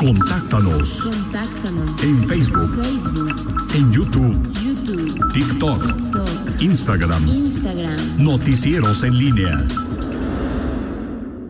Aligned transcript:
Contáctanos. 0.00 1.02
Contáctanos. 1.02 2.02
En 2.02 2.26
Facebook. 2.26 2.70
Facebook, 2.82 3.74
En 3.74 3.92
YouTube. 3.92 4.32
YouTube, 4.64 5.32
TikTok. 5.34 5.82
TikTok, 5.82 6.62
Instagram. 6.62 7.28
Instagram. 7.28 8.24
Noticieros 8.24 9.02
en 9.02 9.18
línea. 9.18 9.58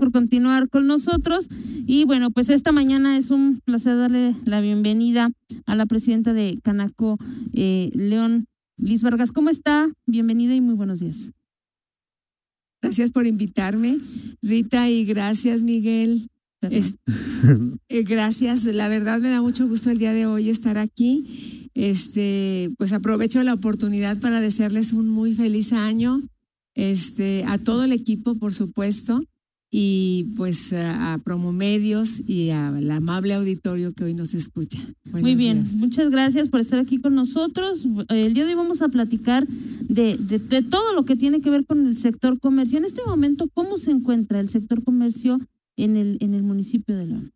por 0.01 0.11
continuar 0.11 0.69
con 0.69 0.89
nosotros. 0.89 1.47
Y 1.87 2.05
bueno, 2.07 2.33
pues 2.33 2.49
esta 2.49 2.73
mañana 2.73 3.17
es 3.17 3.31
un 3.31 3.61
placer 3.65 3.97
darle 3.97 4.35
la 4.47 4.61
bienvenida 4.61 5.31
a 5.67 5.77
la 5.77 5.87
presidenta 5.87 6.33
de 6.33 6.59
Canaco, 6.61 7.19
eh, 7.53 7.93
León 7.95 8.47
Liz 8.79 9.05
Vargas. 9.05 9.31
¿Cómo 9.31 9.51
está? 9.51 9.89
Bienvenida 10.07 10.57
y 10.57 10.61
muy 10.61 10.75
buenos 10.75 10.99
días. 10.99 11.35
Gracias 12.83 13.13
por 13.13 13.27
invitarme, 13.27 13.99
Rita, 14.43 14.91
y 14.91 15.05
gracias, 15.05 15.63
Miguel. 15.63 16.30
Es- 16.63 16.97
eh, 17.89 18.03
gracias, 18.03 18.65
la 18.67 18.89
verdad 18.89 19.21
me 19.21 19.31
da 19.31 19.41
mucho 19.41 19.67
gusto 19.67 19.91
el 19.91 19.99
día 19.99 20.13
de 20.13 20.27
hoy 20.27 20.51
estar 20.51 20.77
aquí. 20.79 21.69
Este, 21.75 22.69
pues 22.79 22.93
aprovecho 22.93 23.43
la 23.43 23.55
oportunidad 23.55 24.19
para 24.19 24.41
desearles 24.41 24.93
un 24.93 25.09
muy 25.09 25.33
feliz 25.35 25.73
año, 25.73 26.21
este, 26.75 27.45
a 27.47 27.59
todo 27.59 27.85
el 27.85 27.93
equipo, 27.93 28.35
por 28.35 28.53
supuesto, 28.53 29.23
y 29.73 30.35
pues 30.37 30.73
a, 30.73 31.15
a 31.15 31.19
Promomedios 31.19 32.29
y 32.29 32.51
al 32.51 32.91
amable 32.91 33.35
auditorio 33.35 33.93
que 33.93 34.03
hoy 34.05 34.15
nos 34.15 34.35
escucha. 34.35 34.81
Muy 35.13 35.37
bien, 35.37 35.63
días. 35.65 35.75
muchas 35.77 36.11
gracias 36.11 36.49
por 36.49 36.61
estar 36.61 36.81
aquí 36.81 36.99
con 36.99 37.15
nosotros. 37.15 37.87
El 38.09 38.35
día 38.35 38.45
de 38.45 38.51
hoy 38.51 38.57
vamos 38.57 38.83
a 38.83 38.89
platicar 38.89 39.47
de, 39.47 40.17
de, 40.17 40.39
de 40.41 40.63
todo 40.63 40.93
lo 40.93 41.05
que 41.05 41.15
tiene 41.17 41.41
que 41.41 41.51
ver 41.51 41.65
con 41.67 41.87
el 41.87 41.97
sector 41.97 42.39
comercio. 42.41 42.79
En 42.79 42.85
este 42.85 43.03
momento, 43.07 43.49
¿cómo 43.55 43.79
se 43.79 43.93
encuentra 43.93 44.41
el 44.41 44.49
sector 44.49 44.83
comercio 44.83 45.39
en 45.83 45.97
el, 45.97 46.19
en 46.21 46.35
el 46.35 46.43
municipio 46.43 46.97
de 46.97 47.07
León? 47.07 47.31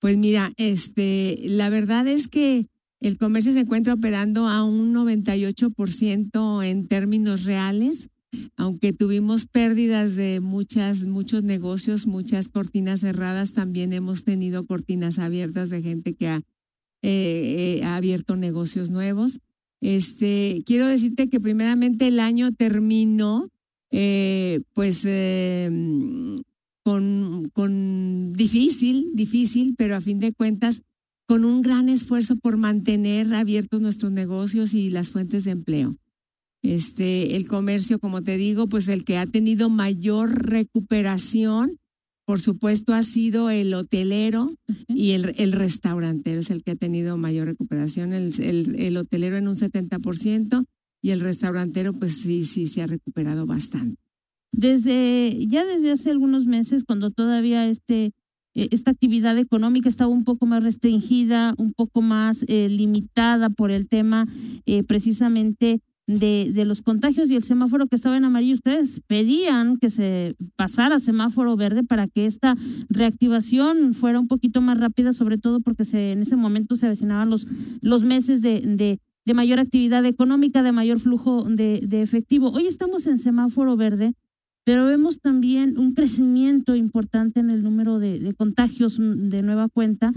Pues 0.00 0.16
mira, 0.16 0.52
este, 0.56 1.38
la 1.44 1.68
verdad 1.68 2.06
es 2.08 2.26
que 2.26 2.66
el 3.00 3.18
comercio 3.18 3.52
se 3.52 3.60
encuentra 3.60 3.94
operando 3.94 4.48
a 4.48 4.64
un 4.64 4.94
98% 4.94 6.64
en 6.64 6.88
términos 6.88 7.44
reales, 7.44 8.08
aunque 8.56 8.92
tuvimos 8.92 9.46
pérdidas 9.46 10.16
de 10.16 10.40
muchas, 10.40 11.04
muchos 11.04 11.44
negocios, 11.44 12.06
muchas 12.06 12.48
cortinas 12.48 13.00
cerradas, 13.00 13.52
también 13.52 13.92
hemos 13.92 14.24
tenido 14.24 14.64
cortinas 14.66 15.18
abiertas 15.18 15.70
de 15.70 15.82
gente 15.82 16.14
que 16.14 16.28
ha, 16.28 16.36
eh, 17.02 17.78
eh, 17.80 17.84
ha 17.84 17.96
abierto 17.96 18.36
negocios 18.36 18.90
nuevos. 18.90 19.40
Este, 19.80 20.62
quiero 20.64 20.86
decirte 20.86 21.28
que 21.28 21.40
primeramente 21.40 22.06
el 22.06 22.20
año 22.20 22.52
terminó, 22.52 23.48
eh, 23.90 24.60
pues 24.74 25.04
eh, 25.06 25.68
con, 26.82 27.50
con 27.52 28.32
difícil, 28.34 29.06
difícil, 29.14 29.74
pero 29.76 29.96
a 29.96 30.00
fin 30.00 30.18
de 30.18 30.32
cuentas 30.32 30.82
con 31.26 31.44
un 31.44 31.62
gran 31.62 31.88
esfuerzo 31.88 32.36
por 32.36 32.56
mantener 32.56 33.32
abiertos 33.32 33.80
nuestros 33.80 34.12
negocios 34.12 34.74
y 34.74 34.90
las 34.90 35.10
fuentes 35.10 35.44
de 35.44 35.52
empleo. 35.52 35.94
Este, 36.62 37.36
el 37.36 37.46
comercio, 37.48 37.98
como 37.98 38.22
te 38.22 38.36
digo, 38.36 38.66
pues 38.68 38.88
el 38.88 39.04
que 39.04 39.18
ha 39.18 39.26
tenido 39.26 39.68
mayor 39.68 40.48
recuperación, 40.48 41.76
por 42.24 42.40
supuesto, 42.40 42.94
ha 42.94 43.02
sido 43.02 43.50
el 43.50 43.74
hotelero 43.74 44.54
y 44.88 45.12
el, 45.12 45.34
el 45.38 45.52
restaurantero, 45.52 46.40
es 46.40 46.50
el 46.50 46.62
que 46.62 46.72
ha 46.72 46.76
tenido 46.76 47.16
mayor 47.16 47.48
recuperación, 47.48 48.12
el, 48.12 48.32
el, 48.40 48.76
el 48.80 48.96
hotelero 48.96 49.36
en 49.36 49.48
un 49.48 49.56
70% 49.56 50.64
y 51.02 51.10
el 51.10 51.20
restaurantero, 51.20 51.92
pues 51.92 52.16
sí, 52.16 52.44
sí, 52.44 52.66
se 52.66 52.82
ha 52.82 52.86
recuperado 52.86 53.44
bastante. 53.44 54.01
Desde, 54.52 55.46
ya 55.48 55.64
desde 55.64 55.90
hace 55.92 56.10
algunos 56.10 56.46
meses, 56.46 56.84
cuando 56.84 57.10
todavía 57.10 57.66
este, 57.66 58.12
eh, 58.54 58.68
esta 58.70 58.90
actividad 58.90 59.36
económica 59.38 59.88
estaba 59.88 60.10
un 60.10 60.24
poco 60.24 60.46
más 60.46 60.62
restringida, 60.62 61.54
un 61.58 61.72
poco 61.72 62.02
más 62.02 62.44
eh, 62.48 62.68
limitada 62.68 63.48
por 63.50 63.70
el 63.70 63.88
tema 63.88 64.26
eh, 64.66 64.84
precisamente 64.84 65.80
de, 66.06 66.50
de 66.52 66.64
los 66.64 66.82
contagios 66.82 67.30
y 67.30 67.36
el 67.36 67.44
semáforo 67.44 67.86
que 67.86 67.96
estaba 67.96 68.16
en 68.16 68.24
amarillo, 68.24 68.54
ustedes 68.54 69.00
pedían 69.06 69.78
que 69.78 69.88
se 69.88 70.34
pasara 70.56 70.98
semáforo 70.98 71.56
verde 71.56 71.82
para 71.84 72.06
que 72.08 72.26
esta 72.26 72.56
reactivación 72.90 73.94
fuera 73.94 74.20
un 74.20 74.26
poquito 74.26 74.60
más 74.60 74.78
rápida, 74.78 75.12
sobre 75.12 75.38
todo 75.38 75.60
porque 75.60 75.84
se, 75.84 76.12
en 76.12 76.22
ese 76.22 76.36
momento 76.36 76.76
se 76.76 76.86
avecinaban 76.86 77.30
los, 77.30 77.46
los 77.80 78.02
meses 78.02 78.42
de, 78.42 78.60
de, 78.60 78.98
de 79.24 79.34
mayor 79.34 79.60
actividad 79.60 80.04
económica, 80.04 80.62
de 80.62 80.72
mayor 80.72 80.98
flujo 80.98 81.44
de, 81.44 81.80
de 81.86 82.02
efectivo. 82.02 82.50
Hoy 82.50 82.66
estamos 82.66 83.06
en 83.06 83.18
semáforo 83.18 83.76
verde, 83.76 84.12
pero 84.64 84.86
vemos 84.86 85.18
también 85.20 85.78
un 85.78 85.94
crecimiento 85.94 86.76
importante 86.76 87.40
en 87.40 87.50
el 87.50 87.62
número 87.62 87.98
de, 87.98 88.18
de 88.20 88.34
contagios 88.34 88.98
de 88.98 89.42
nueva 89.42 89.68
cuenta 89.68 90.12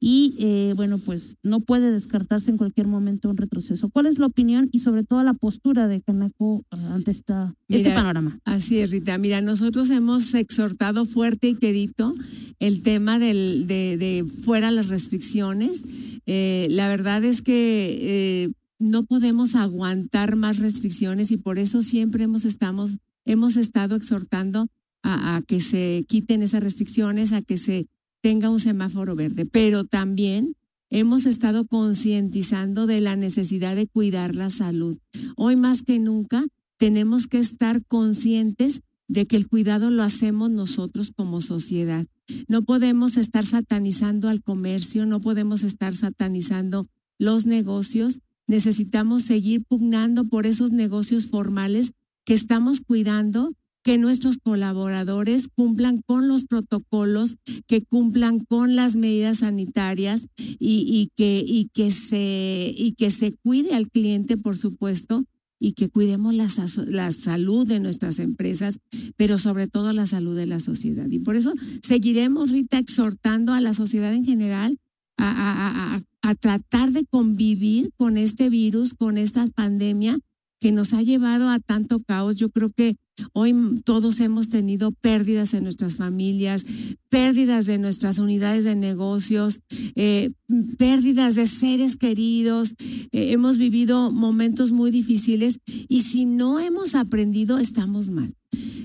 y 0.00 0.36
eh, 0.38 0.72
bueno, 0.76 0.98
pues 0.98 1.36
no 1.42 1.60
puede 1.60 1.90
descartarse 1.90 2.50
en 2.50 2.56
cualquier 2.56 2.86
momento 2.86 3.28
un 3.28 3.36
retroceso. 3.36 3.88
¿Cuál 3.90 4.06
es 4.06 4.18
la 4.18 4.26
opinión 4.26 4.68
y 4.70 4.78
sobre 4.78 5.04
todo 5.04 5.22
la 5.24 5.34
postura 5.34 5.88
de 5.88 6.00
Canaco 6.00 6.62
eh, 6.70 6.76
ante 6.90 7.10
esta, 7.10 7.52
este 7.68 7.90
panorama? 7.90 8.38
Así 8.44 8.78
es, 8.78 8.90
Rita. 8.90 9.18
Mira, 9.18 9.40
nosotros 9.40 9.90
hemos 9.90 10.34
exhortado 10.34 11.04
fuerte 11.04 11.48
y 11.48 11.54
quedito 11.56 12.14
el 12.60 12.82
tema 12.82 13.18
del, 13.18 13.66
de, 13.66 13.96
de 13.96 14.24
fuera 14.44 14.70
las 14.70 14.88
restricciones. 14.88 15.84
Eh, 16.26 16.68
la 16.70 16.88
verdad 16.88 17.24
es 17.24 17.42
que 17.42 17.98
eh, 18.00 18.52
no 18.78 19.04
podemos 19.04 19.56
aguantar 19.56 20.36
más 20.36 20.58
restricciones 20.58 21.30
y 21.32 21.36
por 21.36 21.58
eso 21.58 21.82
siempre 21.82 22.24
hemos, 22.24 22.44
estamos, 22.44 22.98
hemos 23.28 23.56
estado 23.56 23.94
exhortando 23.94 24.66
a, 25.04 25.42
que 25.46 25.60
se 25.60 26.04
quiten 26.08 26.42
esas 26.42 26.62
restricciones, 26.62 27.32
a 27.32 27.42
que 27.42 27.56
se 27.56 27.86
tenga 28.20 28.50
un 28.50 28.58
semáforo 28.58 29.14
verde. 29.14 29.46
Pero 29.46 29.84
también 29.84 30.54
hemos 30.90 31.26
estado 31.26 31.66
concientizando 31.66 32.86
de 32.86 33.00
la 33.00 33.16
necesidad 33.16 33.76
de 33.76 33.86
cuidar 33.86 34.34
la 34.34 34.50
salud. 34.50 34.98
Hoy 35.36 35.56
más 35.56 35.82
que 35.82 35.98
nunca 35.98 36.44
tenemos 36.78 37.26
que 37.26 37.38
estar 37.38 37.84
conscientes 37.86 38.80
de 39.08 39.26
que 39.26 39.36
el 39.36 39.48
cuidado 39.48 39.90
lo 39.90 40.02
hacemos 40.02 40.50
nosotros 40.50 41.12
como 41.14 41.40
sociedad. 41.40 42.06
No 42.48 42.62
podemos 42.62 43.16
estar 43.16 43.46
satanizando 43.46 44.28
al 44.28 44.42
comercio, 44.42 45.06
no 45.06 45.20
podemos 45.20 45.64
estar 45.64 45.96
satanizando 45.96 46.86
los 47.18 47.46
negocios. 47.46 48.20
Necesitamos 48.46 49.22
seguir 49.22 49.64
pugnando 49.66 50.24
por 50.24 50.46
esos 50.46 50.70
negocios 50.70 51.28
formales 51.28 51.92
que 52.28 52.34
estamos 52.34 52.82
cuidando, 52.82 53.50
que 53.82 53.96
nuestros 53.96 54.36
colaboradores 54.36 55.48
cumplan 55.48 56.02
con 56.04 56.28
los 56.28 56.44
protocolos, 56.44 57.36
que 57.66 57.80
cumplan 57.80 58.40
con 58.40 58.76
las 58.76 58.96
medidas 58.96 59.38
sanitarias 59.38 60.26
y, 60.36 61.08
que, 61.16 61.90
se, 61.90 63.34
cuide 63.42 63.72
al 63.74 63.88
cliente, 63.88 64.36
por 64.36 64.58
supuesto, 64.58 65.24
y 65.58 65.72
que 65.72 65.88
cuidemos 65.88 66.34
la, 66.34 66.50
sa- 66.50 66.66
la 66.86 67.10
salud 67.12 67.66
de 67.66 67.80
nuestras 67.80 68.18
empresas, 68.18 68.78
pero 69.16 69.38
sobre 69.38 69.66
todo 69.66 69.94
la 69.94 70.04
salud 70.04 70.36
de 70.36 70.44
la 70.44 70.60
sociedad. 70.60 71.06
Y 71.08 71.20
por 71.20 71.34
eso 71.34 71.54
seguiremos, 71.82 72.50
Rita, 72.50 72.76
exhortando 72.76 73.54
a 73.54 73.62
la 73.62 73.72
sociedad 73.72 74.12
en 74.12 74.26
general 74.26 74.76
a 75.16 76.34
tratar 76.40 76.92
de 76.92 77.06
convivir 77.06 77.88
con 77.96 78.18
este 78.18 78.50
virus, 78.50 78.92
con 78.92 79.16
esta 79.16 79.46
pandemia 79.54 80.18
que 80.60 80.72
nos 80.72 80.92
ha 80.92 81.02
llevado 81.02 81.48
a 81.48 81.58
tanto 81.58 82.00
caos. 82.00 82.36
Yo 82.36 82.50
creo 82.50 82.70
que 82.70 82.96
hoy 83.32 83.54
todos 83.84 84.20
hemos 84.20 84.48
tenido 84.48 84.92
pérdidas 85.00 85.54
en 85.54 85.64
nuestras 85.64 85.96
familias, 85.96 86.64
pérdidas 87.08 87.66
de 87.66 87.78
nuestras 87.78 88.18
unidades 88.18 88.64
de 88.64 88.74
negocios, 88.74 89.60
eh, 89.94 90.30
pérdidas 90.78 91.34
de 91.34 91.46
seres 91.46 91.96
queridos. 91.96 92.74
Eh, 93.12 93.32
hemos 93.32 93.58
vivido 93.58 94.12
momentos 94.12 94.72
muy 94.72 94.90
difíciles 94.90 95.58
y 95.88 96.02
si 96.02 96.24
no 96.24 96.60
hemos 96.60 96.94
aprendido, 96.94 97.58
estamos 97.58 98.10
mal. 98.10 98.34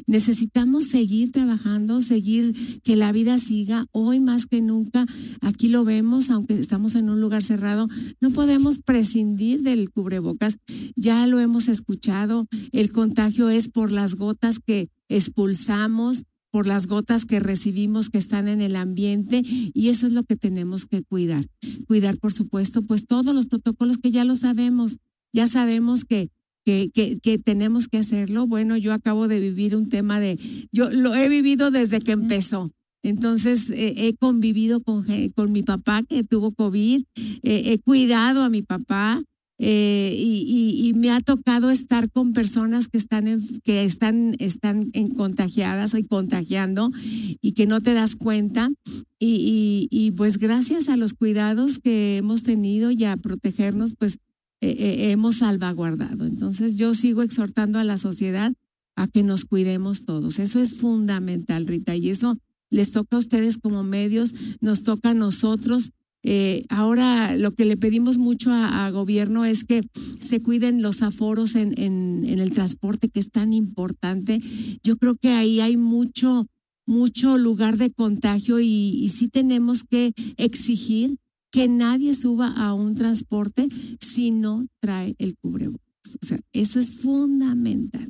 Necesitamos 0.07 0.85
seguir 0.85 1.31
trabajando, 1.31 2.01
seguir 2.01 2.53
que 2.83 2.95
la 2.95 3.11
vida 3.11 3.37
siga. 3.37 3.85
Hoy 3.91 4.19
más 4.19 4.45
que 4.45 4.61
nunca, 4.61 5.05
aquí 5.41 5.67
lo 5.67 5.83
vemos, 5.83 6.29
aunque 6.29 6.59
estamos 6.59 6.95
en 6.95 7.09
un 7.09 7.21
lugar 7.21 7.43
cerrado, 7.43 7.87
no 8.21 8.31
podemos 8.31 8.79
prescindir 8.79 9.61
del 9.61 9.91
cubrebocas. 9.91 10.57
Ya 10.95 11.25
lo 11.27 11.39
hemos 11.39 11.67
escuchado, 11.67 12.45
el 12.71 12.91
contagio 12.91 13.49
es 13.49 13.69
por 13.69 13.91
las 13.91 14.15
gotas 14.15 14.59
que 14.59 14.89
expulsamos, 15.09 16.23
por 16.53 16.67
las 16.67 16.85
gotas 16.85 17.25
que 17.25 17.39
recibimos 17.39 18.09
que 18.09 18.19
están 18.19 18.47
en 18.47 18.61
el 18.61 18.75
ambiente 18.75 19.41
y 19.73 19.89
eso 19.89 20.05
es 20.05 20.13
lo 20.13 20.23
que 20.23 20.35
tenemos 20.35 20.85
que 20.85 21.01
cuidar. 21.01 21.43
Cuidar, 21.87 22.19
por 22.19 22.31
supuesto, 22.31 22.83
pues 22.83 23.07
todos 23.07 23.33
los 23.33 23.47
protocolos 23.47 23.97
que 23.97 24.11
ya 24.11 24.23
lo 24.23 24.35
sabemos, 24.35 24.97
ya 25.33 25.47
sabemos 25.47 26.05
que 26.05 26.29
que, 26.65 26.89
que, 26.93 27.19
que 27.19 27.37
tenemos 27.39 27.87
que 27.87 27.97
hacerlo. 27.97 28.47
Bueno, 28.47 28.77
yo 28.77 28.93
acabo 28.93 29.27
de 29.27 29.39
vivir 29.39 29.75
un 29.75 29.89
tema 29.89 30.19
de, 30.19 30.37
yo 30.71 30.89
lo 30.89 31.15
he 31.15 31.29
vivido 31.29 31.71
desde 31.71 31.99
que 31.99 32.13
empezó. 32.13 32.71
Entonces, 33.03 33.69
eh, 33.69 34.07
he 34.07 34.15
convivido 34.15 34.81
con, 34.81 35.05
con 35.35 35.51
mi 35.51 35.61
papá 35.61 36.03
que 36.03 36.23
tuvo 36.23 36.53
COVID, 36.53 37.03
eh, 37.43 37.63
he 37.65 37.79
cuidado 37.79 38.43
a 38.43 38.49
mi 38.49 38.61
papá, 38.61 39.21
eh, 39.59 40.15
y, 40.17 40.89
y, 40.89 40.93
me 40.93 41.11
ha 41.11 41.21
tocado 41.21 41.69
estar 41.69 42.09
con 42.11 42.33
personas 42.33 42.87
que 42.87 42.97
están, 42.97 43.27
en, 43.27 43.41
que 43.63 43.85
están, 43.85 44.35
están 44.39 44.89
en 44.93 45.13
contagiadas 45.13 45.93
y 45.93 46.03
contagiando 46.05 46.91
y 47.39 47.53
que 47.53 47.67
no 47.67 47.79
te 47.79 47.93
das 47.93 48.15
cuenta. 48.15 48.69
Y, 49.19 49.87
y, 49.91 50.11
pues 50.11 50.37
gracias 50.37 50.89
a 50.89 50.97
los 50.97 51.13
cuidados 51.13 51.79
que 51.79 52.17
hemos 52.17 52.43
tenido 52.43 52.91
y 52.91 53.05
a 53.05 53.15
protegernos, 53.15 53.93
pues 53.97 54.17
eh, 54.63 54.75
eh, 54.79 55.11
hemos 55.11 55.37
salvaguardado. 55.37 56.25
Entonces 56.25 56.77
yo 56.77 56.95
sigo 56.95 57.21
exhortando 57.21 57.79
a 57.79 57.83
la 57.83 57.97
sociedad 57.97 58.53
a 58.95 59.07
que 59.07 59.23
nos 59.23 59.45
cuidemos 59.45 60.05
todos. 60.05 60.39
Eso 60.39 60.59
es 60.59 60.75
fundamental, 60.75 61.67
Rita, 61.67 61.95
y 61.95 62.09
eso 62.09 62.37
les 62.69 62.91
toca 62.91 63.17
a 63.17 63.19
ustedes 63.19 63.57
como 63.57 63.83
medios, 63.83 64.33
nos 64.61 64.83
toca 64.83 65.09
a 65.09 65.13
nosotros 65.13 65.91
eh, 66.25 66.65
ahora 66.69 67.35
lo 67.35 67.51
que 67.51 67.65
le 67.65 67.75
pedimos 67.75 68.17
mucho 68.17 68.49
a, 68.53 68.89
gobierno 68.91 69.43
es 69.43 69.65
que 69.65 69.83
se 69.93 70.41
cuiden 70.41 70.81
los 70.81 71.03
aforos 71.03 71.55
en, 71.55 71.73
el 71.77 72.51
transporte, 72.51 73.09
que 73.09 73.19
es 73.19 73.29
tan 73.29 73.51
importante. 73.51 74.39
Yo 74.83 74.97
creo 74.97 75.15
que 75.15 75.29
ahí 75.29 75.59
hay 75.59 75.75
mucho, 75.75 76.45
mucho 76.85 77.37
lugar 77.37 77.77
de 77.77 77.91
contagio 77.91 78.61
y, 78.61 78.67
y 78.67 79.09
sí 79.09 79.27
tenemos 79.27 79.83
que 79.83 80.13
exigir 80.37 81.17
que 81.53 81.69
nadie 81.69 82.13
suba 82.15 82.47
a 82.47 82.73
un 82.73 82.95
transporte 82.95 83.65
si 84.01 84.31
no 84.31 84.65
trae 84.81 85.15
el 85.19 85.37
cubrebocas. 85.37 86.17
O 86.21 86.25
sea, 86.25 86.39
eso 86.51 86.79
es 86.79 86.97
fundamental. 86.97 88.09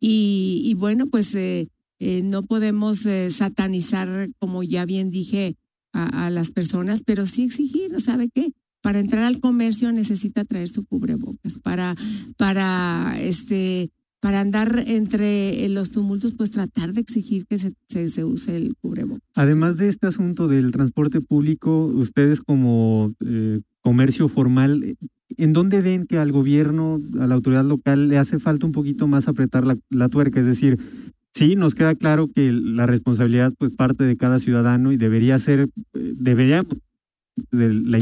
Y, 0.00 0.74
bueno, 0.78 1.06
pues 1.06 1.34
eh, 1.36 1.68
eh, 2.00 2.22
no 2.24 2.42
podemos 2.42 3.06
satanizar, 3.28 4.28
como 4.40 4.64
ya 4.64 4.86
bien 4.86 5.10
dije, 5.10 5.54
a, 5.92 6.30
las 6.30 6.50
personas, 6.50 7.02
pero 7.04 7.26
sí 7.26 7.44
exigir, 7.44 8.00
¿sabe 8.00 8.28
qué? 8.30 8.50
Para 8.80 9.00
entrar 9.00 9.24
al 9.24 9.40
comercio 9.40 9.92
necesita 9.92 10.44
traer 10.44 10.68
su 10.68 10.84
cubrebocas. 10.86 11.58
Para, 11.58 11.94
para, 12.36 13.16
este, 13.20 13.90
para 14.20 14.40
andar 14.40 14.84
entre 14.86 15.68
los 15.68 15.92
tumultos, 15.92 16.34
pues 16.36 16.50
tratar 16.50 16.92
de 16.92 17.00
exigir 17.00 17.46
que 17.46 17.58
se, 17.58 17.72
se, 17.86 18.24
use 18.24 18.56
el 18.56 18.74
cubrebocas. 18.80 19.22
Además 19.36 19.76
de 19.76 19.88
este 19.88 20.08
asunto 20.08 20.48
del 20.48 20.72
transporte 20.72 21.20
público, 21.20 21.84
ustedes 21.86 22.40
como 22.40 23.10
eh, 23.24 23.60
comercio 23.80 24.28
formal, 24.28 24.96
¿en 25.36 25.52
dónde 25.52 25.80
ven 25.82 26.06
que 26.06 26.18
al 26.18 26.32
gobierno, 26.32 26.98
a 27.20 27.26
la 27.26 27.34
autoridad 27.36 27.64
local, 27.64 28.08
le 28.08 28.18
hace 28.18 28.38
falta 28.38 28.66
un 28.66 28.72
poquito 28.72 29.06
más 29.06 29.28
apretar 29.28 29.64
la, 29.66 29.76
la 29.90 30.08
tuerca? 30.08 30.40
Es 30.40 30.46
decir, 30.46 30.78
Sí, 31.38 31.54
nos 31.54 31.76
queda 31.76 31.94
claro 31.94 32.26
que 32.26 32.50
la 32.50 32.86
responsabilidad 32.86 33.52
pues 33.58 33.76
parte 33.76 34.02
de 34.02 34.16
cada 34.16 34.40
ciudadano 34.40 34.90
y 34.90 34.96
debería 34.96 35.38
ser, 35.38 35.60
eh, 35.60 35.68
debería, 35.94 36.64
la, 37.52 38.00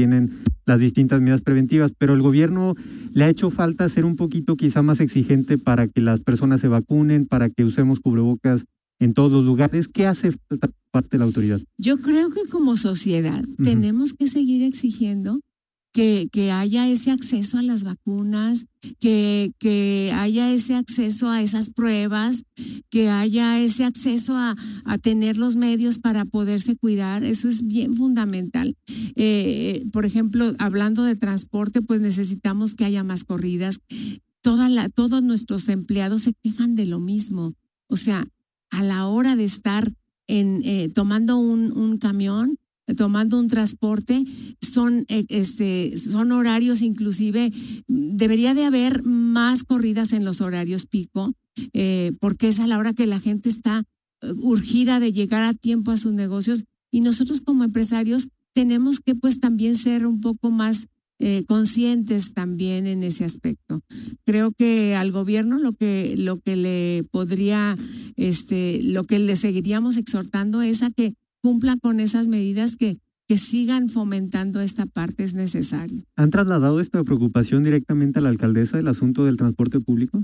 tienen 0.00 0.30
las 0.64 0.80
distintas 0.80 1.20
medidas 1.20 1.42
preventivas, 1.42 1.92
pero 1.98 2.14
el 2.14 2.22
gobierno 2.22 2.74
le 3.12 3.24
ha 3.24 3.28
hecho 3.28 3.50
falta 3.50 3.86
ser 3.90 4.06
un 4.06 4.16
poquito 4.16 4.56
quizá 4.56 4.80
más 4.80 4.98
exigente 5.00 5.58
para 5.58 5.86
que 5.86 6.00
las 6.00 6.20
personas 6.20 6.62
se 6.62 6.68
vacunen, 6.68 7.26
para 7.26 7.50
que 7.50 7.66
usemos 7.66 8.00
cubrebocas 8.00 8.64
en 8.98 9.12
todos 9.12 9.30
los 9.30 9.44
lugares. 9.44 9.88
¿Qué 9.88 10.06
hace 10.06 10.32
falta 10.48 10.70
parte 10.90 11.08
de 11.12 11.18
la 11.18 11.26
autoridad? 11.26 11.60
Yo 11.76 11.98
creo 11.98 12.30
que 12.30 12.48
como 12.50 12.78
sociedad 12.78 13.44
tenemos 13.62 14.14
que 14.14 14.26
seguir 14.26 14.62
exigiendo 14.62 15.38
que, 15.92 16.28
que 16.30 16.52
haya 16.52 16.88
ese 16.88 17.10
acceso 17.10 17.58
a 17.58 17.62
las 17.62 17.84
vacunas, 17.84 18.66
que, 19.00 19.52
que 19.58 20.12
haya 20.14 20.52
ese 20.52 20.74
acceso 20.74 21.30
a 21.30 21.42
esas 21.42 21.70
pruebas, 21.70 22.44
que 22.90 23.08
haya 23.08 23.60
ese 23.60 23.84
acceso 23.84 24.36
a, 24.36 24.54
a 24.84 24.98
tener 24.98 25.36
los 25.36 25.56
medios 25.56 25.98
para 25.98 26.24
poderse 26.24 26.76
cuidar. 26.76 27.24
Eso 27.24 27.48
es 27.48 27.66
bien 27.66 27.96
fundamental. 27.96 28.76
Eh, 29.16 29.84
por 29.92 30.04
ejemplo, 30.04 30.54
hablando 30.58 31.04
de 31.04 31.16
transporte, 31.16 31.82
pues 31.82 32.00
necesitamos 32.00 32.74
que 32.74 32.84
haya 32.84 33.04
más 33.04 33.24
corridas. 33.24 33.80
Toda 34.42 34.88
todos 34.90 35.22
nuestros 35.22 35.68
empleados 35.68 36.22
se 36.22 36.34
quejan 36.42 36.74
de 36.74 36.86
lo 36.86 37.00
mismo. 37.00 37.52
O 37.88 37.96
sea, 37.96 38.24
a 38.70 38.82
la 38.82 39.06
hora 39.06 39.36
de 39.36 39.44
estar 39.44 39.92
en, 40.28 40.62
eh, 40.64 40.88
tomando 40.94 41.36
un, 41.36 41.72
un 41.72 41.98
camión, 41.98 42.56
tomando 42.94 43.38
un 43.38 43.48
transporte, 43.48 44.24
son, 44.60 45.04
eh, 45.08 45.24
este, 45.28 45.96
son 45.96 46.32
horarios 46.32 46.82
inclusive, 46.82 47.52
debería 47.88 48.54
de 48.54 48.64
haber 48.64 49.02
más 49.02 49.64
corridas 49.64 50.12
en 50.12 50.24
los 50.24 50.40
horarios 50.40 50.86
pico, 50.86 51.32
eh, 51.72 52.12
porque 52.20 52.48
es 52.48 52.60
a 52.60 52.66
la 52.66 52.78
hora 52.78 52.92
que 52.92 53.06
la 53.06 53.20
gente 53.20 53.48
está 53.48 53.82
eh, 54.22 54.32
urgida 54.42 55.00
de 55.00 55.12
llegar 55.12 55.42
a 55.42 55.54
tiempo 55.54 55.90
a 55.90 55.96
sus 55.96 56.12
negocios 56.12 56.64
y 56.90 57.00
nosotros 57.00 57.40
como 57.40 57.64
empresarios 57.64 58.28
tenemos 58.52 59.00
que 59.00 59.14
pues 59.14 59.40
también 59.40 59.76
ser 59.76 60.06
un 60.06 60.20
poco 60.20 60.50
más 60.50 60.86
conscientes 61.46 62.32
también 62.32 62.86
en 62.86 63.02
ese 63.02 63.26
aspecto. 63.26 63.78
Creo 64.24 64.52
que 64.52 64.94
al 64.96 65.12
gobierno 65.12 65.58
lo 65.58 65.74
que, 65.74 66.14
lo 66.16 66.38
que 66.38 66.56
le 66.56 67.04
podría, 67.10 67.76
este, 68.16 68.80
lo 68.82 69.04
que 69.04 69.18
le 69.18 69.36
seguiríamos 69.36 69.98
exhortando 69.98 70.62
es 70.62 70.82
a 70.82 70.90
que 70.90 71.12
cumpla 71.40 71.76
con 71.76 72.00
esas 72.00 72.28
medidas 72.28 72.76
que, 72.76 72.98
que 73.28 73.36
sigan 73.36 73.88
fomentando 73.88 74.60
esta 74.60 74.86
parte 74.86 75.24
es 75.24 75.34
necesario. 75.34 76.02
¿Han 76.16 76.30
trasladado 76.30 76.80
esta 76.80 77.02
preocupación 77.04 77.64
directamente 77.64 78.18
a 78.18 78.22
la 78.22 78.28
alcaldesa 78.28 78.76
del 78.76 78.88
asunto 78.88 79.24
del 79.24 79.36
transporte 79.36 79.80
público? 79.80 80.20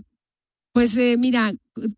Pues 0.76 0.94
eh, 0.98 1.16
mira, 1.18 1.54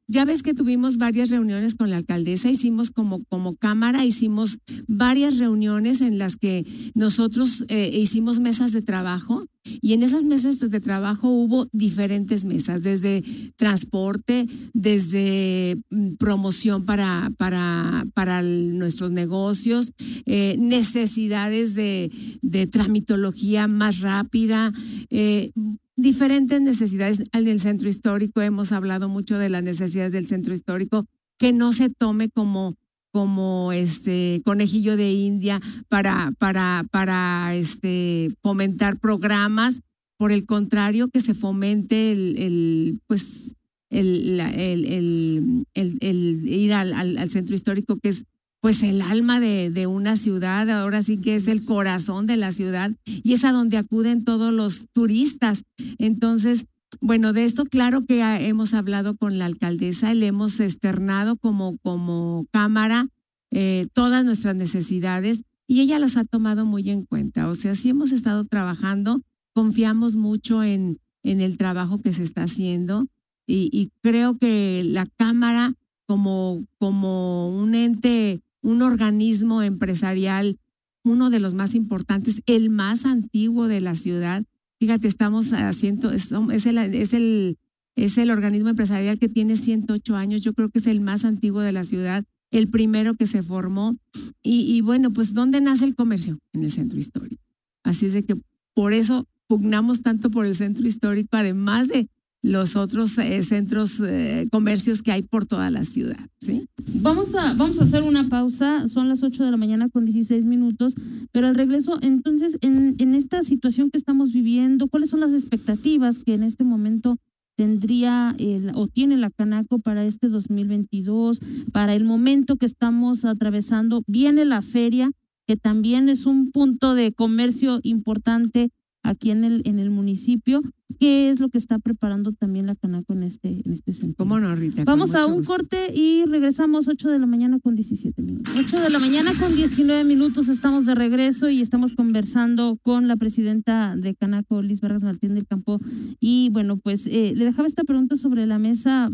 ya 0.07 0.25
ves 0.25 0.45
que 0.45 0.55
tuvimos 0.55 0.99
varias 0.99 1.31
reuniones 1.31 1.75
con 1.75 1.91
la 1.91 1.97
alcaldesa, 1.97 2.49
hicimos 2.49 2.93
como, 2.93 3.25
como 3.25 3.57
cámara, 3.57 4.05
hicimos 4.05 4.59
varias 4.87 5.39
reuniones 5.39 6.01
en 6.01 6.17
las 6.17 6.37
que 6.37 6.65
nosotros 6.95 7.65
eh, 7.71 7.91
hicimos 7.93 8.39
mesas 8.39 8.71
de 8.71 8.83
trabajo 8.83 9.45
y 9.81 9.93
en 9.93 10.03
esas 10.03 10.25
mesas 10.25 10.59
de 10.59 10.81
trabajo 10.81 11.29
hubo 11.29 11.67
diferentes 11.73 12.45
mesas, 12.45 12.83
desde 12.83 13.23
transporte, 13.57 14.47
desde 14.75 15.77
mm, 15.91 16.15
promoción 16.15 16.85
para, 16.85 17.31
para, 17.39 18.05
para 18.15 18.43
nuestros 18.43 19.11
negocios, 19.11 19.93
eh, 20.27 20.57
necesidades 20.59 21.75
de, 21.75 22.11
de 22.43 22.67
tramitología 22.67 23.69
más 23.69 24.01
rápida, 24.01 24.73
eh, 25.11 25.53
diferentes 25.97 26.61
necesidades 26.61 27.25
en 27.33 27.49
el 27.49 27.61
centro 27.61 27.89
histórico. 27.89 28.41
Hemos 28.41 28.73
hablado 28.73 29.09
mucho 29.09 29.39
de 29.39 29.49
las 29.49 29.63
necesidades 29.63 30.13
del 30.13 30.27
centro 30.27 30.55
histórico, 30.55 31.05
que 31.39 31.53
no 31.53 31.73
se 31.73 31.91
tome 31.91 32.31
como 32.31 32.75
como 33.19 33.73
este 33.73 34.41
conejillo 34.45 34.97
de 34.97 35.11
India 35.11 35.61
para 35.89 36.31
para 36.39 36.85
para 36.93 37.53
este 37.57 38.31
fomentar 38.43 39.01
programas 39.01 39.81
por 40.19 40.31
el 40.31 40.47
contrario 40.47 41.09
que 41.09 41.19
se 41.19 41.35
fomente 41.35 42.13
el, 42.13 43.01
pues 43.09 43.57
el, 43.91 44.39
el, 44.39 45.67
el 45.75 46.49
ir 46.49 46.73
al, 46.75 46.93
al, 46.93 47.29
centro 47.29 47.57
histórico 47.57 47.97
que 48.01 48.11
es 48.11 48.25
pues 48.61 48.85
el 48.85 49.03
alma 49.03 49.41
de, 49.41 49.71
de, 49.71 49.89
una 49.89 50.15
ciudad, 50.15 50.71
ahora 50.71 51.03
sí 51.03 51.21
que 51.21 51.35
es 51.35 51.49
el 51.49 51.65
corazón 51.65 52.29
de 52.29 52.37
la 52.37 52.53
ciudad 52.53 52.93
y 53.05 53.33
es 53.33 53.45
a 53.45 53.51
donde 53.51 53.79
acuden 53.79 54.23
todos 54.23 54.53
los 54.53 54.87
turistas. 54.93 55.65
Entonces, 55.99 56.67
bueno, 57.01 57.33
de 57.33 57.45
esto 57.45 57.65
claro 57.65 58.05
que 58.05 58.21
hemos 58.47 58.75
hablado 58.75 59.17
con 59.17 59.39
la 59.39 59.47
alcaldesa, 59.47 60.15
le 60.15 60.27
hemos 60.27 60.61
externado 60.61 61.37
como, 61.37 61.77
como 61.79 62.47
cámara 62.51 63.07
eh, 63.51 63.87
todas 63.93 64.25
nuestras 64.25 64.57
necesidades 64.57 65.43
y 65.67 65.81
ella 65.81 65.99
los 65.99 66.17
ha 66.17 66.25
tomado 66.25 66.65
muy 66.65 66.89
en 66.91 67.05
cuenta. 67.05 67.49
O 67.49 67.55
sea, 67.55 67.75
sí 67.75 67.91
hemos 67.91 68.13
estado 68.13 68.45
trabajando, 68.45 69.21
confiamos 69.55 70.17
mucho 70.17 70.63
en, 70.63 70.99
en 71.23 71.41
el 71.41 71.59
trabajo 71.59 72.01
que 72.01 72.13
se 72.13 72.23
está 72.23 72.45
haciendo 72.45 73.07
y, 73.47 73.71
y 73.73 73.91
creo 74.03 74.37
que 74.39 74.83
la 74.85 75.07
Cámara 75.07 75.75
como, 76.07 76.65
como 76.79 77.51
un 77.51 77.75
ente 77.75 78.43
un 78.63 78.83
organismo 78.83 79.63
empresarial, 79.63 80.59
uno 81.05 81.31
de 81.31 81.41
los 81.41 81.55
más 81.55 81.75
importantes, 81.75 82.43
el 82.47 82.71
más 82.71 83.07
antiguo 83.07 83.69
de 83.69 83.81
la 83.81 83.95
ciudad. 83.95 84.45
Fíjate, 84.79 85.09
estamos 85.09 85.53
haciendo, 85.53 86.11
es, 86.11 86.33
es, 86.53 86.67
el, 86.67 86.79
es, 86.79 87.13
el, 87.13 87.59
es 87.97 88.19
el 88.19 88.31
organismo 88.31 88.69
empresarial 88.69 89.19
que 89.19 89.29
tiene 89.29 89.57
108 89.57 90.17
años, 90.17 90.43
yo 90.43 90.55
creo 90.55 90.69
que 90.69 90.79
es 90.79 90.87
el 90.87 91.01
más 91.01 91.25
antiguo 91.25 91.61
de 91.61 91.73
la 91.73 91.85
ciudad, 91.85 92.25
el 92.51 92.69
primero 92.69 93.15
que 93.15 93.27
se 93.27 93.43
formó. 93.43 93.97
Y, 94.43 94.75
y 94.75 94.81
bueno, 94.81 95.13
pues 95.13 95.35
¿dónde 95.35 95.61
nace 95.61 95.85
el 95.85 95.95
comercio? 95.95 96.39
En 96.53 96.63
el 96.63 96.71
centro 96.71 96.99
histórico. 96.99 97.43
Así 97.83 98.07
es 98.07 98.13
de 98.13 98.23
que 98.23 98.35
por 98.75 98.93
eso 98.93 99.25
pugnamos 99.49 100.03
tanto 100.03 100.31
por 100.31 100.47
el 100.47 100.55
centro 100.55 100.87
histórico, 100.87 101.37
además 101.37 101.89
de 101.89 102.09
los 102.43 102.77
otros 102.77 103.19
eh, 103.19 103.43
centros 103.43 104.01
eh, 104.01 104.49
comercios 104.53 105.03
que 105.03 105.13
hay 105.13 105.23
por 105.23 105.47
toda 105.47 105.71
la 105.71 105.85
ciudad. 105.85 106.19
¿sí? 106.41 106.69
Vamos, 107.01 107.35
a, 107.35 107.53
vamos 107.55 107.81
a 107.81 107.85
hacer 107.85 108.03
una 108.03 108.29
pausa, 108.29 108.87
son 108.89 109.09
las 109.09 109.23
8 109.23 109.45
de 109.45 109.51
la 109.51 109.57
mañana 109.57 109.89
con 109.89 110.05
16 110.05 110.45
minutos, 110.45 110.95
pero 111.33 111.49
al 111.49 111.55
regreso, 111.55 111.99
entonces, 112.01 112.59
en, 112.61 112.95
en 112.99 113.15
esta 113.15 113.43
situación 113.43 113.91
que 113.91 113.99
estamos 113.99 114.33
viviendo, 114.33 114.89
¿cuáles 114.89 115.11
son 115.11 115.21
las 115.21 115.33
expectativas 115.33 116.21
que 116.21 116.35
en 116.35 116.45
este 116.45 116.65
momento 116.65 117.17
tendría 117.57 118.37
el, 118.39 118.71
o 118.75 118.87
tiene 118.87 119.17
la 119.17 119.31
Canaco 119.31 119.81
para 119.81 120.05
este 120.05 120.29
2022, 120.29 121.41
para 121.73 121.97
el 121.97 122.05
momento 122.05 122.57
que 122.57 122.67
estamos 122.67 123.25
atravesando? 123.25 124.03
Viene 124.07 124.45
la 124.45 124.63
feria, 124.63 125.11
que 125.45 125.57
también 125.57 126.09
es 126.09 126.25
un 126.25 126.53
punto 126.53 126.95
de 126.95 127.13
comercio 127.13 127.81
importante 127.83 128.71
aquí 129.09 129.31
en 129.31 129.45
el, 129.45 129.63
en 129.65 129.79
el 129.79 129.91
municipio. 129.91 130.63
¿Qué 130.99 131.31
es 131.31 131.39
lo 131.39 131.49
que 131.49 131.59
está 131.59 131.79
preparando 131.79 132.33
también 132.33 132.67
la 132.67 132.75
Canaco 132.75 133.13
en 133.13 133.23
este, 133.23 133.63
en 133.65 133.73
este 133.73 133.93
sentido? 133.93 134.17
¿Cómo 134.17 134.41
no, 134.41 134.55
Rita? 134.55 134.85
Vamos 134.85 135.15
a 135.15 135.27
un 135.27 135.39
gusto. 135.39 135.53
corte 135.53 135.93
y 135.95 136.25
regresamos 136.27 136.89
8 136.89 137.11
de 137.11 137.19
la 137.19 137.27
mañana 137.27 137.59
con 137.61 137.75
17 137.75 138.23
minutos. 138.23 138.55
8 138.57 138.81
de 138.81 138.91
la 138.91 138.99
mañana 138.99 139.33
con 139.39 139.55
19 139.55 140.05
minutos 140.05 140.49
estamos 140.49 140.87
de 140.87 140.95
regreso 140.95 141.49
y 141.51 141.61
estamos 141.61 141.93
conversando 141.93 142.79
con 142.83 143.07
la 143.07 143.17
presidenta 143.17 143.97
de 143.97 144.15
Canaco, 144.15 144.63
Liz 144.63 144.81
Vargas 144.81 145.03
Martín 145.03 145.35
del 145.35 145.47
Campo. 145.47 145.79
Y 146.21 146.51
bueno, 146.51 146.77
pues 146.77 147.07
eh, 147.07 147.33
le 147.35 147.45
dejaba 147.45 147.69
esta 147.69 147.85
pregunta 147.85 148.17
sobre 148.17 148.47
la 148.47 148.59
mesa. 148.59 149.11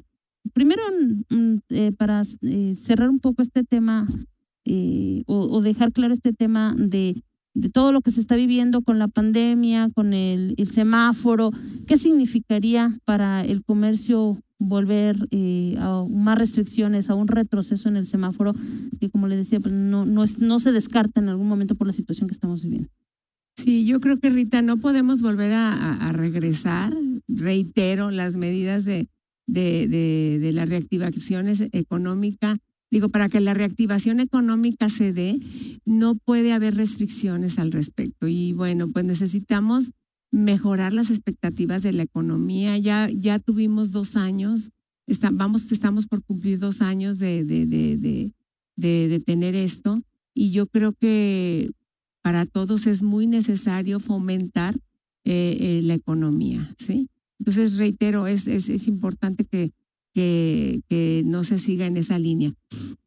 Primero, 0.52 0.82
mm, 1.30 1.56
eh, 1.70 1.92
para 1.96 2.22
eh, 2.42 2.76
cerrar 2.80 3.08
un 3.10 3.18
poco 3.18 3.42
este 3.42 3.64
tema 3.64 4.06
eh, 4.64 5.22
o, 5.26 5.40
o 5.40 5.60
dejar 5.60 5.92
claro 5.92 6.14
este 6.14 6.32
tema 6.32 6.74
de, 6.78 7.22
de 7.54 7.70
todo 7.70 7.92
lo 7.92 8.02
que 8.02 8.10
se 8.10 8.20
está 8.20 8.36
viviendo 8.36 8.82
con 8.82 8.98
la 8.98 9.08
pandemia, 9.08 9.88
con 9.94 10.12
el, 10.12 10.56
semáforo, 10.70 11.52
¿qué 11.86 11.96
significaría 11.96 12.96
para 13.04 13.44
el 13.44 13.64
comercio 13.64 14.36
volver 14.58 15.16
eh, 15.30 15.76
a 15.78 16.04
más 16.10 16.38
restricciones, 16.38 17.10
a 17.10 17.14
un 17.14 17.28
retroceso 17.28 17.88
en 17.88 17.96
el 17.96 18.06
semáforo, 18.06 18.54
que 19.00 19.08
como 19.10 19.28
le 19.28 19.36
decía, 19.36 19.60
pues 19.60 19.72
no, 19.72 20.04
no, 20.04 20.24
es, 20.24 20.38
no 20.38 20.58
se 20.58 20.72
descarta 20.72 21.20
en 21.20 21.28
algún 21.28 21.48
momento 21.48 21.76
por 21.76 21.86
la 21.86 21.92
situación 21.92 22.28
que 22.28 22.34
estamos 22.34 22.62
viviendo? 22.62 22.88
Sí, 23.56 23.86
yo 23.86 24.00
creo 24.00 24.18
que 24.18 24.30
Rita, 24.30 24.62
no 24.62 24.78
podemos 24.78 25.22
volver 25.22 25.52
a, 25.52 26.12
regresar. 26.12 26.92
Reitero, 27.28 28.10
las 28.10 28.36
medidas 28.36 28.84
de, 28.84 29.08
de, 29.46 29.88
de, 30.40 30.52
la 30.52 30.64
reactivación 30.64 31.46
económica. 31.72 32.58
Digo, 32.94 33.08
para 33.08 33.28
que 33.28 33.40
la 33.40 33.54
reactivación 33.54 34.20
económica 34.20 34.88
se 34.88 35.12
dé, 35.12 35.36
no 35.84 36.14
puede 36.14 36.52
haber 36.52 36.76
restricciones 36.76 37.58
al 37.58 37.72
respecto. 37.72 38.28
Y 38.28 38.52
bueno, 38.52 38.86
pues 38.92 39.04
necesitamos 39.04 39.90
mejorar 40.30 40.92
las 40.92 41.10
expectativas 41.10 41.82
de 41.82 41.92
la 41.92 42.04
economía. 42.04 42.78
Ya, 42.78 43.10
ya 43.12 43.40
tuvimos 43.40 43.90
dos 43.90 44.14
años, 44.14 44.70
está- 45.08 45.30
vamos, 45.32 45.72
estamos 45.72 46.06
por 46.06 46.22
cumplir 46.22 46.60
dos 46.60 46.82
años 46.82 47.18
de, 47.18 47.44
de, 47.44 47.66
de, 47.66 48.32
de, 48.76 49.20
tener 49.26 49.56
esto. 49.56 50.00
Y 50.32 50.52
yo 50.52 50.68
creo 50.68 50.92
que 50.92 51.72
para 52.22 52.46
todos 52.46 52.86
es 52.86 53.02
muy 53.02 53.26
necesario 53.26 53.98
fomentar 53.98 54.76
eh, 55.24 55.56
eh, 55.58 55.80
la 55.82 55.94
economía, 55.94 56.72
¿sí? 56.78 57.08
Entonces, 57.40 57.76
reitero, 57.76 58.28
es, 58.28 58.46
es, 58.46 58.68
es 58.68 58.86
importante 58.86 59.44
que, 59.44 59.72
que, 60.14 61.22
no 61.26 61.44
se 61.44 61.58
siga 61.58 61.86
en 61.86 61.96
esa 61.96 62.18
línea. 62.18 62.52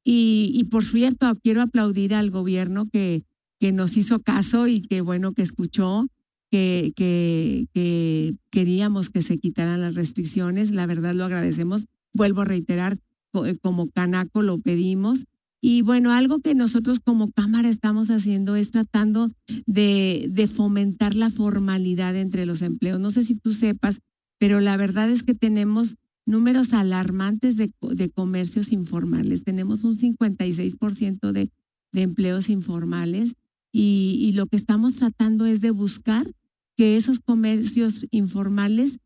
Y, 0.03 0.65
por 0.69 0.83
cierto, 0.83 1.33
quiero 1.41 1.61
aplaudir 1.61 2.13
al 2.13 2.29
gobierno 2.29 2.85
que, 2.85 3.23
que 3.59 3.71
nos 3.71 3.97
hizo 3.97 4.19
caso 4.19 4.67
y 4.67 4.81
que 4.81 5.01
bueno 5.01 5.33
que 5.33 5.41
escuchó 5.41 6.05
que, 6.49 6.93
que, 6.95 7.65
que 7.73 8.35
queríamos 8.51 9.09
que 9.09 9.21
se 9.21 9.37
quitaran 9.37 9.81
las 9.81 9.95
restricciones. 9.95 10.71
La 10.71 10.85
verdad 10.85 11.13
lo 11.13 11.25
agradecemos. 11.25 11.85
Vuelvo 12.13 12.41
a 12.41 12.45
reiterar, 12.45 12.97
eh, 13.45 13.57
como 13.61 13.89
Canaco 13.89 14.41
lo 14.41 14.57
pedimos. 14.59 15.25
Y 15.59 15.81
bueno, 15.81 16.11
algo 16.11 16.39
que 16.39 16.55
nosotros 16.55 16.99
como 16.99 17.31
Cámara 17.31 17.67
estamos 17.67 18.09
haciendo 18.11 18.55
es 18.55 18.71
tratando 18.71 19.29
de, 19.65 20.27
de 20.29 20.47
fomentar 20.47 21.15
la 21.15 21.29
formalidad 21.29 22.15
entre 22.15 22.45
los 22.45 22.61
empleos. 22.61 22.99
No 22.99 23.11
sé 23.11 23.23
si 23.23 23.35
tú 23.35 23.51
sepas, 23.51 23.99
pero 24.37 24.59
la 24.59 24.77
verdad 24.77 25.09
es 25.09 25.23
que 25.23 25.33
tenemos 25.33 25.95
números 26.27 26.73
alarmantes 26.73 27.57
de, 27.57 27.71
de 27.81 28.09
comercios 28.09 28.71
informales. 28.71 29.43
Tenemos 29.43 29.83
un 29.83 29.97
56% 29.97 31.31
de, 31.31 31.49
de 31.93 32.01
empleos 32.01 32.49
informales 32.49 33.33
y, 33.71 34.17
y 34.21 34.33
lo 34.33 34.45
que 34.45 34.57
estamos 34.57 34.95
tratando 34.95 35.45
es 35.45 35.61
de 35.61 35.71
buscar 35.71 36.27
que 36.75 36.95
esos 36.97 37.19
comercios 37.19 38.05
informales 38.11 38.99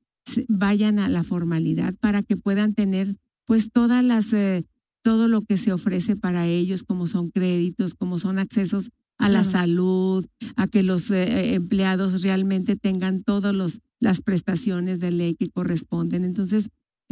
vayan 0.49 0.99
a 0.99 1.09
la 1.09 1.23
formalidad 1.23 1.95
para 1.99 2.21
que 2.23 2.37
puedan 2.37 2.73
tener 2.73 3.15
pues 3.45 3.69
todas 3.71 4.03
las 4.03 4.33
eh, 4.33 4.63
todo 5.01 5.27
lo 5.27 5.41
que 5.41 5.57
se 5.57 5.73
ofrece 5.73 6.15
para 6.15 6.47
ellos 6.47 6.83
como 6.83 7.07
son 7.07 7.29
créditos 7.29 7.95
como 7.95 8.19
son 8.19 8.39
accesos 8.39 8.89
a 9.17 9.29
la 9.29 9.41
Claro. 9.41 9.51
salud 9.51 10.25
a 10.55 10.67
que 10.67 10.83
los 10.83 11.09
eh, 11.11 11.53
empleados 11.55 12.21
realmente 12.23 12.75
tengan 12.75 13.23
todas 13.23 13.53
los 13.55 13.79
las 13.99 14.21
prestaciones 14.21 14.99
de 14.99 15.11
ley 15.11 15.35
que 15.35 15.49
corresponden 15.49 16.23
entonces 16.23 16.67
eh, 16.67 16.69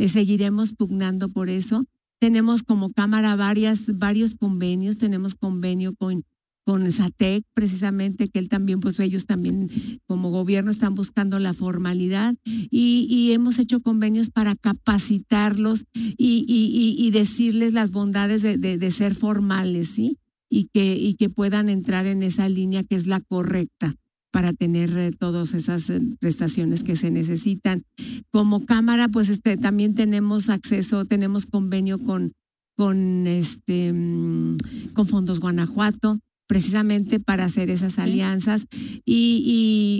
seguiremos 0.07 0.73
pugnando 0.73 1.29
por 1.29 1.49
eso. 1.49 1.83
Tenemos 2.19 2.63
como 2.63 2.91
cámara 2.91 3.35
varias 3.35 3.97
varios 3.97 4.35
convenios. 4.35 4.97
Tenemos 4.97 5.35
convenio 5.35 5.93
con 5.95 6.23
con 6.65 6.91
SATEC, 6.91 7.43
precisamente, 7.55 8.27
que 8.27 8.37
él 8.37 8.47
también, 8.47 8.79
pues 8.79 8.99
ellos 8.99 9.25
también 9.25 9.69
como 10.05 10.29
gobierno 10.29 10.69
están 10.69 10.93
buscando 10.93 11.39
la 11.39 11.53
formalidad. 11.53 12.35
Y, 12.45 13.07
y 13.09 13.31
hemos 13.31 13.57
hecho 13.57 13.79
convenios 13.79 14.29
para 14.29 14.55
capacitarlos 14.55 15.85
y, 15.95 16.45
y, 16.47 16.95
y- 16.97 17.09
decirles 17.11 17.73
las 17.73 17.89
bondades 17.89 18.43
de, 18.43 18.57
de- 18.59 18.77
de 18.77 18.91
ser 18.91 19.15
formales, 19.15 19.87
¿sí? 19.89 20.17
Y 20.47 20.65
que, 20.71 20.95
y 20.95 21.15
que 21.15 21.29
puedan 21.29 21.69
entrar 21.69 22.05
en 22.05 22.21
esa 22.21 22.47
línea 22.49 22.83
que 22.83 22.95
es 22.95 23.07
la 23.07 23.19
correcta 23.21 23.95
para 24.31 24.53
tener 24.53 24.89
eh, 24.97 25.11
todas 25.17 25.53
esas 25.53 25.89
eh, 25.89 26.01
prestaciones 26.19 26.83
que 26.83 26.95
se 26.95 27.11
necesitan. 27.11 27.81
Como 28.31 28.65
cámara, 28.65 29.07
pues 29.07 29.29
este, 29.29 29.57
también 29.57 29.95
tenemos 29.95 30.49
acceso, 30.49 31.05
tenemos 31.05 31.45
convenio 31.45 31.97
con, 31.99 32.31
con, 32.75 33.27
este, 33.27 33.91
mm, 33.93 34.57
con 34.93 35.07
Fondos 35.07 35.39
Guanajuato, 35.39 36.19
precisamente 36.47 37.19
para 37.19 37.45
hacer 37.45 37.69
esas 37.69 37.99
alianzas. 37.99 38.65
Y, 39.05 39.43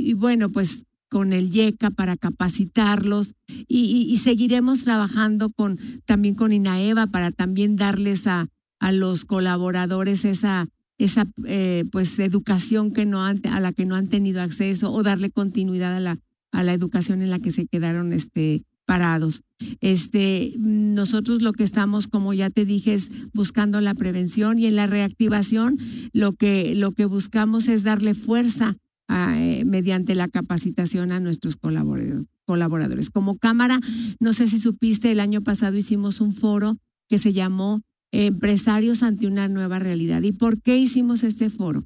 y- 0.05 0.09
y 0.09 0.13
bueno, 0.13 0.49
pues 0.49 0.83
con 1.11 1.33
el 1.33 1.49
YECA 1.49 1.89
para 1.89 2.15
capacitarlos 2.17 3.33
y, 3.67 3.79
y- 3.79 4.11
y 4.13 4.17
seguiremos 4.17 4.83
trabajando 4.83 5.49
con 5.49 5.77
también 6.05 6.35
con 6.35 6.53
INAEVA 6.53 7.07
para 7.07 7.31
también 7.31 7.75
darles 7.77 8.27
a, 8.27 8.45
a 8.79 8.91
los 8.91 9.25
colaboradores 9.25 10.23
esa 10.25 10.67
esa 10.99 11.25
eh, 11.47 11.85
pues 11.91 12.19
educación 12.19 12.93
que 12.93 13.05
no 13.05 13.25
han, 13.25 13.41
a 13.47 13.59
la 13.59 13.73
que 13.73 13.85
no 13.85 13.95
han 13.95 14.09
tenido 14.09 14.41
acceso 14.41 14.91
o 14.91 15.01
darle 15.01 15.31
continuidad 15.31 15.95
a 15.95 15.99
la 15.99 16.17
a 16.51 16.63
la 16.63 16.73
educación 16.73 17.21
en 17.21 17.29
la 17.29 17.39
que 17.39 17.51
se 17.51 17.67
quedaron 17.67 18.13
este 18.13 18.63
parados. 18.85 19.43
Este, 19.81 20.51
nosotros 20.57 21.43
lo 21.43 21.53
que 21.53 21.63
estamos, 21.63 22.07
como 22.07 22.33
ya 22.33 22.49
te 22.49 22.65
dije, 22.65 22.95
es 22.95 23.31
buscando 23.33 23.81
la 23.81 23.93
prevención 23.93 24.57
y 24.57 24.65
en 24.65 24.75
la 24.75 24.87
reactivación 24.87 25.77
lo 26.11 26.33
que, 26.33 26.73
lo 26.73 26.91
que 26.93 27.05
buscamos 27.05 27.67
es 27.67 27.83
darle 27.83 28.15
fuerza 28.15 28.75
eh, 29.11 29.63
mediante 29.65 30.15
la 30.15 30.27
capacitación 30.27 31.11
a 31.11 31.19
nuestros 31.19 31.55
colaboradores. 31.55 33.11
Como 33.11 33.37
Cámara, 33.37 33.79
no 34.19 34.33
sé 34.33 34.47
si 34.47 34.59
supiste, 34.59 35.11
el 35.11 35.19
año 35.19 35.41
pasado 35.41 35.77
hicimos 35.77 36.19
un 36.19 36.33
foro 36.33 36.75
que 37.07 37.19
se 37.19 37.31
llamó 37.31 37.81
Empresarios 38.11 39.03
ante 39.03 39.27
una 39.27 39.47
nueva 39.47 39.79
realidad. 39.79 40.21
¿Y 40.23 40.31
por 40.31 40.61
qué 40.61 40.77
hicimos 40.77 41.23
este 41.23 41.49
foro? 41.49 41.83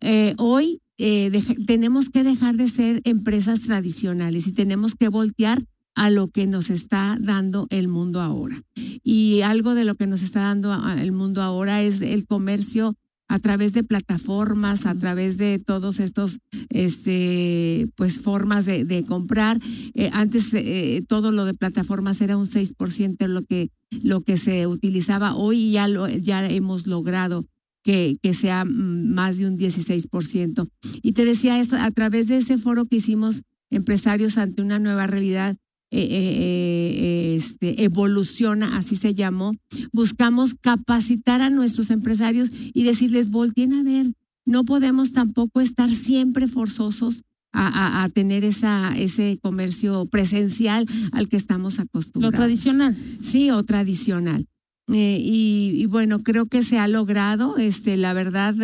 Eh, 0.00 0.34
hoy 0.38 0.80
eh, 0.98 1.30
tenemos 1.66 2.10
que 2.10 2.22
dejar 2.24 2.56
de 2.56 2.68
ser 2.68 3.00
empresas 3.04 3.62
tradicionales 3.62 4.46
y 4.46 4.52
tenemos 4.52 4.94
que 4.94 5.08
voltear 5.08 5.62
a 5.94 6.10
lo 6.10 6.28
que 6.28 6.46
nos 6.46 6.70
está 6.70 7.16
dando 7.20 7.66
el 7.70 7.86
mundo 7.88 8.20
ahora. 8.20 8.60
Y 9.04 9.42
algo 9.42 9.74
de 9.74 9.84
lo 9.84 9.94
que 9.94 10.06
nos 10.06 10.22
está 10.22 10.40
dando 10.40 10.72
a- 10.72 11.00
el 11.02 11.12
mundo 11.12 11.42
ahora 11.42 11.82
es 11.82 12.00
el 12.00 12.26
comercio 12.26 12.94
a 13.32 13.38
través 13.38 13.72
de 13.72 13.82
plataformas, 13.82 14.84
a 14.84 14.94
través 14.94 15.38
de 15.38 15.58
todos 15.58 16.00
estos, 16.00 16.40
este, 16.68 17.86
pues 17.96 18.18
formas 18.18 18.66
de, 18.66 19.04
comprar. 19.08 19.58
Eh, 19.94 20.10
antes 20.12 20.52
eh, 20.52 21.02
todo 21.08 21.32
lo 21.32 21.46
de 21.46 21.54
plataformas 21.54 22.20
era 22.20 22.36
un 22.36 22.46
6% 22.46 23.26
lo 23.28 23.40
que, 23.42 23.70
lo 24.02 24.20
que 24.20 24.36
se 24.36 24.66
utilizaba. 24.66 25.34
Hoy 25.34 25.70
ya 25.70 25.88
lo, 25.88 26.10
ya 26.10 26.46
hemos 26.46 26.86
logrado 26.86 27.42
que, 27.82 28.18
que 28.22 28.34
sea 28.34 28.66
más 28.66 29.38
de 29.38 29.46
un 29.46 29.58
16%. 29.58 30.68
Y 31.00 31.12
te 31.12 31.24
decía, 31.24 31.58
a 31.58 31.90
través 31.90 32.26
de 32.26 32.36
ese 32.36 32.58
foro 32.58 32.84
que 32.84 32.96
hicimos, 32.96 33.44
empresarios 33.70 34.36
ante 34.36 34.60
una 34.60 34.78
nueva 34.78 35.06
realidad, 35.06 35.56
eh, 35.92 36.08
eh, 36.10 36.92
eh, 36.96 37.34
este, 37.36 37.84
evoluciona, 37.84 38.76
así 38.76 38.96
se 38.96 39.14
llamó, 39.14 39.52
buscamos 39.92 40.54
capacitar 40.60 41.40
a 41.42 41.50
nuestros 41.50 41.90
empresarios 41.90 42.50
y 42.74 42.82
decirles, 42.84 43.30
volteen 43.30 43.72
a 43.74 43.82
ver, 43.82 44.06
no 44.46 44.64
podemos 44.64 45.12
tampoco 45.12 45.60
estar 45.60 45.94
siempre 45.94 46.48
forzosos 46.48 47.22
a, 47.52 47.68
a- 47.68 48.04
a 48.04 48.08
tener 48.08 48.42
esa, 48.44 48.92
ese 48.96 49.38
comercio 49.42 50.06
presencial 50.06 50.86
al 51.12 51.28
que 51.28 51.36
estamos 51.36 51.76
Lo 51.76 51.82
acostumbrados. 51.84 52.34
tradicional. 52.36 52.96
Sí, 53.22 53.50
o 53.50 53.62
tradicional. 53.62 54.46
Eh, 54.92 55.18
y, 55.20 55.74
y 55.76 55.86
bueno, 55.86 56.22
creo 56.22 56.46
que 56.46 56.62
se 56.62 56.78
ha 56.78 56.88
logrado. 56.88 57.56
Este, 57.58 57.96
la 57.96 58.14
verdad, 58.14 58.54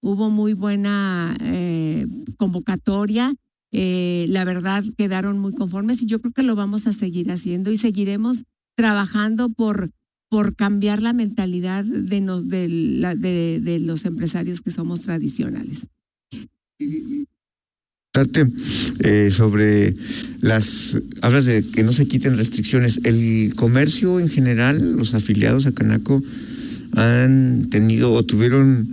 hubo 0.00 0.30
muy 0.30 0.54
buena 0.54 1.36
eh, 1.40 2.06
convocatoria. 2.38 3.34
Eh, 3.72 4.26
la 4.30 4.44
verdad, 4.44 4.84
quedaron 4.96 5.38
muy 5.38 5.52
conformes 5.54 6.02
y 6.02 6.06
yo 6.06 6.20
creo 6.20 6.32
que 6.32 6.42
lo 6.42 6.54
vamos 6.56 6.86
a 6.86 6.92
seguir 6.92 7.30
haciendo 7.30 7.70
y 7.70 7.76
seguiremos 7.76 8.44
trabajando 8.76 9.48
por, 9.50 9.90
por 10.28 10.54
cambiar 10.54 11.02
la 11.02 11.12
mentalidad 11.12 11.84
de, 11.84 12.20
nos- 12.20 12.48
de, 12.48 12.68
la- 12.68 13.14
de- 13.14 13.60
de 13.62 13.80
los 13.80 14.04
empresarios 14.04 14.60
que 14.60 14.70
somos 14.70 15.02
tradicionales. 15.02 15.88
eh, 19.00 19.30
sobre 19.30 19.94
las, 20.40 20.96
hablas 21.20 21.44
de 21.44 21.62
que 21.62 21.82
no 21.82 21.92
se 21.92 22.08
quiten 22.08 22.36
restricciones. 22.38 23.00
El 23.04 23.52
comercio 23.56 24.20
en 24.20 24.28
general, 24.30 24.96
los 24.96 25.12
afiliados 25.14 25.66
a 25.66 25.72
Canaco 25.72 26.22
han 26.94 27.66
tenido 27.68 28.12
o 28.14 28.22
tuvieron 28.22 28.88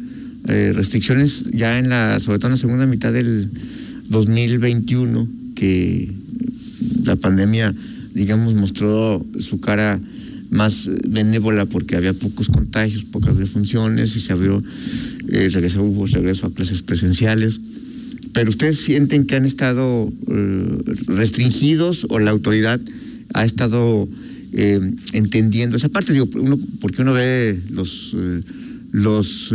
eh, 0.50 0.72
restricciones 0.74 1.46
ya 1.53 1.80
en 1.80 1.88
la, 1.88 2.20
sobre 2.20 2.38
todo 2.39 2.48
en 2.50 2.53
la 2.53 2.58
segunda 2.58 2.86
mitad 2.86 3.13
del 3.13 3.50
2021, 4.13 5.27
que 5.55 6.10
la 7.03 7.17
pandemia, 7.17 7.74
digamos, 8.13 8.53
mostró 8.53 9.25
su 9.39 9.60
cara 9.60 10.00
más 10.51 10.89
benévola 11.08 11.65
porque 11.65 11.96
había 11.96 12.13
pocos 12.13 12.48
contagios, 12.48 13.05
pocas 13.05 13.38
defunciones 13.38 14.15
y 14.15 14.20
se 14.20 14.34
abrió, 14.34 14.63
eh, 15.29 15.50
hubo 15.79 16.05
regreso 16.05 16.48
a 16.48 16.53
clases 16.53 16.84
presenciales. 16.84 17.60
Pero 18.34 18.50
ustedes 18.50 18.77
sienten 18.79 19.25
que 19.25 19.36
han 19.36 19.46
estado 19.46 20.12
eh, 20.27 20.77
restringidos 21.08 22.08
o 22.10 22.20
la 22.20 22.32
autoridad 22.32 22.79
ha 23.34 23.46
estado 23.46 24.08
eh, 24.53 24.79
entendiendo 25.13 25.75
esa 25.75 25.89
parte, 25.89 26.13
digo, 26.13 26.29
porque 26.79 27.01
uno 27.01 27.13
ve 27.13 27.60
los, 27.72 28.15
los 28.91 29.51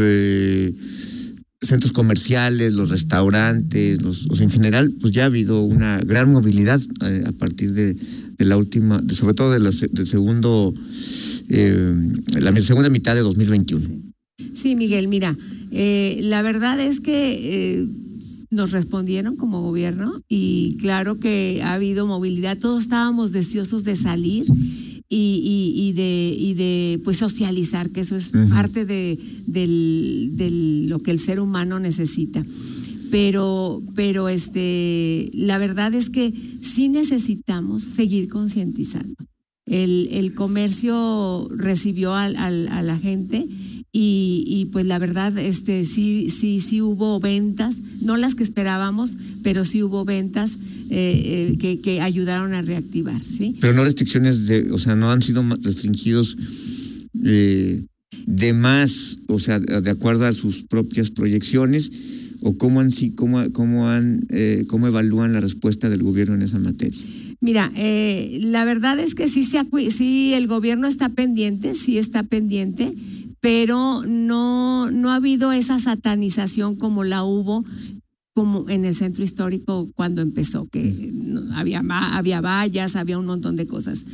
centros 1.60 1.92
comerciales, 1.92 2.72
los 2.72 2.90
restaurantes, 2.90 4.00
los, 4.00 4.28
en 4.40 4.50
general, 4.50 4.92
pues 5.00 5.12
ya 5.12 5.24
ha 5.24 5.26
habido 5.26 5.62
una 5.62 5.98
gran 5.98 6.30
movilidad 6.30 6.80
eh, 7.04 7.24
a 7.26 7.32
partir 7.32 7.72
de, 7.72 7.96
la 8.38 8.56
última, 8.56 9.02
sobre 9.10 9.34
todo 9.34 9.50
de 9.50 9.58
la, 9.58 9.72
segundo, 9.72 10.72
eh, 11.48 11.92
la 12.38 12.52
segunda 12.60 12.88
mitad 12.88 13.16
de 13.16 13.22
2021. 13.22 13.84
Sí, 14.54 14.76
Miguel, 14.76 15.08
mira, 15.08 15.36
eh, 15.72 16.20
la 16.22 16.42
verdad 16.42 16.78
es 16.78 17.00
que 17.00 17.84
nos 18.50 18.70
respondieron 18.70 19.34
como 19.34 19.62
gobierno 19.62 20.14
y 20.28 20.76
claro 20.80 21.18
que 21.18 21.62
ha 21.64 21.74
habido 21.74 22.06
movilidad, 22.06 22.58
todos 22.58 22.84
estábamos 22.84 23.32
deseosos 23.32 23.82
de 23.82 23.96
salir 23.96 24.46
y, 25.08 25.72
y, 25.76 25.88
y 25.88 25.92
de, 25.92 26.36
y 26.38 26.54
de 26.54 27.00
pues 27.04 27.16
socializar, 27.16 27.90
que 27.90 28.00
eso 28.00 28.14
es 28.16 28.30
parte 28.50 28.84
de, 28.84 29.18
del, 29.46 30.32
del- 30.34 30.88
lo 30.88 31.00
que 31.02 31.10
el 31.10 31.18
ser 31.18 31.40
humano 31.40 31.78
necesita. 31.80 32.44
Pero, 33.10 33.80
pero 33.94 34.28
este, 34.28 35.30
la 35.32 35.56
verdad 35.58 35.94
es 35.94 36.10
que 36.10 36.32
sí 36.62 36.88
necesitamos 36.88 37.82
seguir 37.82 38.28
concientizando. 38.28 39.14
El, 39.64 40.08
el 40.12 40.34
comercio 40.34 41.48
recibió 41.56 42.14
al- 42.14 42.36
al- 42.36 42.68
a 42.68 42.82
la 42.82 42.98
gente 42.98 43.46
y, 44.00 44.44
y, 44.46 44.66
pues 44.66 44.86
la 44.86 45.00
verdad 45.00 45.36
este 45.38 45.84
sí 45.84 46.30
sí 46.30 46.60
sí 46.60 46.80
hubo 46.80 47.18
ventas 47.18 47.82
no 48.00 48.16
las 48.16 48.36
que 48.36 48.44
esperábamos 48.44 49.16
pero 49.42 49.64
sí 49.64 49.82
hubo 49.82 50.04
ventas 50.04 50.52
eh, 50.90 51.50
eh, 51.50 51.58
que, 51.58 51.80
que 51.80 52.00
ayudaron 52.00 52.54
a 52.54 52.62
reactivar 52.62 53.20
sí 53.26 53.56
Pero 53.60 53.74
no 53.74 53.82
restricciones 53.82 54.46
de, 54.46 54.70
o 54.70 54.78
sea, 54.78 54.94
no 54.94 55.10
han 55.10 55.20
sido 55.20 55.42
restringidos 55.62 56.36
eh, 57.24 57.84
de 58.26 58.52
más, 58.52 59.18
o 59.28 59.40
sea, 59.40 59.58
de 59.58 59.90
acuerdo 59.90 60.26
a 60.26 60.32
sus 60.32 60.62
propias 60.62 61.10
proyecciones, 61.10 61.90
o 62.42 62.56
cómo 62.56 62.80
han, 62.80 62.92
sí, 62.92 63.10
cómo, 63.14 63.42
cómo 63.52 63.88
han, 63.88 64.20
cómo 64.68 64.86
evalúan 64.86 65.32
la 65.32 65.40
respuesta 65.40 65.90
del 65.90 66.02
gobierno 66.02 66.36
en 66.36 66.42
esa 66.42 66.58
materia. 66.58 66.98
Mira, 67.40 67.70
eh, 67.76 68.40
la 68.42 68.64
verdad 68.64 68.98
es 68.98 69.14
que 69.14 69.28
sí, 69.28 69.44
se 69.44 69.60
sí 69.90 70.34
el 70.34 70.48
gobierno 70.48 70.88
está 70.88 71.08
pendiente, 71.08 71.74
sí 71.74 71.96
está 71.96 72.24
pendiente, 72.24 72.92
pero 73.40 74.02
no, 74.07 74.90
no 74.90 75.11
ha 75.11 75.16
habido 75.16 75.52
esa 75.52 75.78
satanización 75.78 76.76
como 76.76 77.04
la 77.04 77.25
hubo 77.25 77.64
como 78.35 78.71
en 78.71 78.85
el 78.85 78.95
centro 78.95 79.25
histórico 79.25 79.88
cuando 79.97 80.23
empezó, 80.23 80.68
que 80.68 81.12
había, 81.54 81.83
había 82.12 82.40
vallas, 82.40 82.95
había 82.95 83.18
un 83.18 83.26
montón 83.26 83.57
de 83.57 83.66
cosas. 83.66 84.04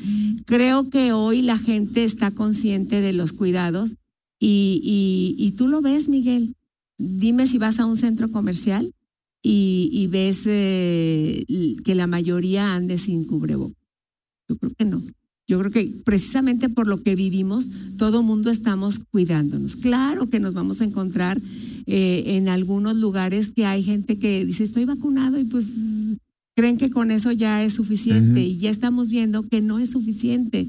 Creo 0.46 0.88
que 0.88 1.12
hoy 1.12 1.42
la 1.42 1.58
gente 1.58 2.04
está 2.04 2.30
consciente 2.30 3.02
de 3.02 3.12
los 3.12 3.34
cuidados 3.34 3.96
y, 4.40 4.80
y, 4.82 5.36
y 5.38 5.50
tú 5.52 5.68
lo 5.68 5.82
ves, 5.82 6.08
Miguel. 6.08 6.56
Dime 6.96 7.46
si 7.46 7.58
vas 7.58 7.80
a 7.80 7.84
un 7.84 7.98
centro 7.98 8.30
comercial 8.30 8.94
y, 9.42 9.90
y 9.92 10.06
ves 10.06 10.44
eh, 10.46 11.44
que 11.84 11.94
la 11.94 12.06
mayoría 12.06 12.74
ande 12.74 12.96
sin 12.96 13.26
cubrebocas. 13.26 13.76
Yo 14.48 14.56
creo 14.56 14.72
que 14.74 14.84
no. 14.86 15.02
Yo 15.46 15.58
creo 15.58 15.70
que 15.70 15.90
precisamente 16.04 16.68
por 16.68 16.86
lo 16.86 17.00
que 17.00 17.14
vivimos, 17.14 17.68
todo 17.98 18.22
mundo 18.22 18.50
estamos 18.50 19.00
cuidándonos. 19.10 19.76
Claro 19.76 20.28
que 20.30 20.40
nos 20.40 20.54
vamos 20.54 20.80
a 20.80 20.84
encontrar 20.84 21.38
eh, 21.86 22.36
en 22.36 22.48
algunos 22.48 22.96
lugares 22.96 23.52
que 23.52 23.66
hay 23.66 23.82
gente 23.82 24.18
que 24.18 24.44
dice 24.46 24.64
estoy 24.64 24.86
vacunado 24.86 25.38
y 25.38 25.44
pues 25.44 25.74
creen 26.56 26.78
que 26.78 26.88
con 26.88 27.10
eso 27.10 27.30
ya 27.30 27.62
es 27.62 27.74
suficiente 27.74 28.40
y 28.40 28.56
ya 28.56 28.70
estamos 28.70 29.10
viendo 29.10 29.42
que 29.42 29.60
no 29.60 29.78
es 29.78 29.90
suficiente. 29.90 30.66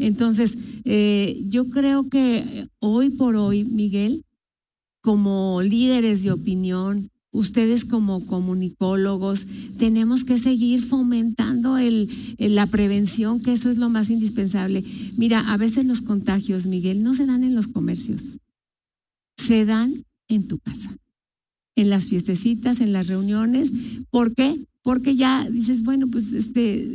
Entonces, 0.00 0.56
eh, 0.84 1.40
yo 1.48 1.68
creo 1.68 2.08
que 2.08 2.66
hoy 2.80 3.10
por 3.10 3.36
hoy, 3.36 3.64
Miguel, 3.64 4.24
como 5.02 5.62
líderes 5.62 6.22
de 6.24 6.32
opinión, 6.32 7.08
ustedes 7.36 7.84
como 7.84 8.24
comunicólogos, 8.26 9.46
tenemos 9.78 10.24
que 10.24 10.38
seguir 10.38 10.82
fomentando 10.82 11.76
la 12.38 12.66
prevención, 12.66 13.40
que 13.40 13.52
eso 13.52 13.70
es 13.70 13.76
lo 13.76 13.88
más 13.88 14.10
indispensable. 14.10 14.82
Mira, 15.16 15.40
a 15.52 15.56
veces 15.56 15.84
los 15.84 16.00
contagios, 16.00 16.66
Miguel, 16.66 17.02
no 17.02 17.14
se 17.14 17.26
dan 17.26 17.44
en 17.44 17.54
los 17.54 17.68
comercios, 17.68 18.38
se 19.36 19.66
dan 19.66 19.92
en 20.28 20.48
tu 20.48 20.58
casa, 20.58 20.96
en 21.76 21.90
las 21.90 22.06
fiestecitas, 22.06 22.80
en 22.80 22.92
las 22.92 23.06
reuniones. 23.06 23.72
¿Por 24.10 24.34
qué? 24.34 24.56
Porque 24.86 25.16
ya 25.16 25.44
dices, 25.50 25.82
bueno, 25.82 26.06
pues 26.06 26.32
este, 26.32 26.86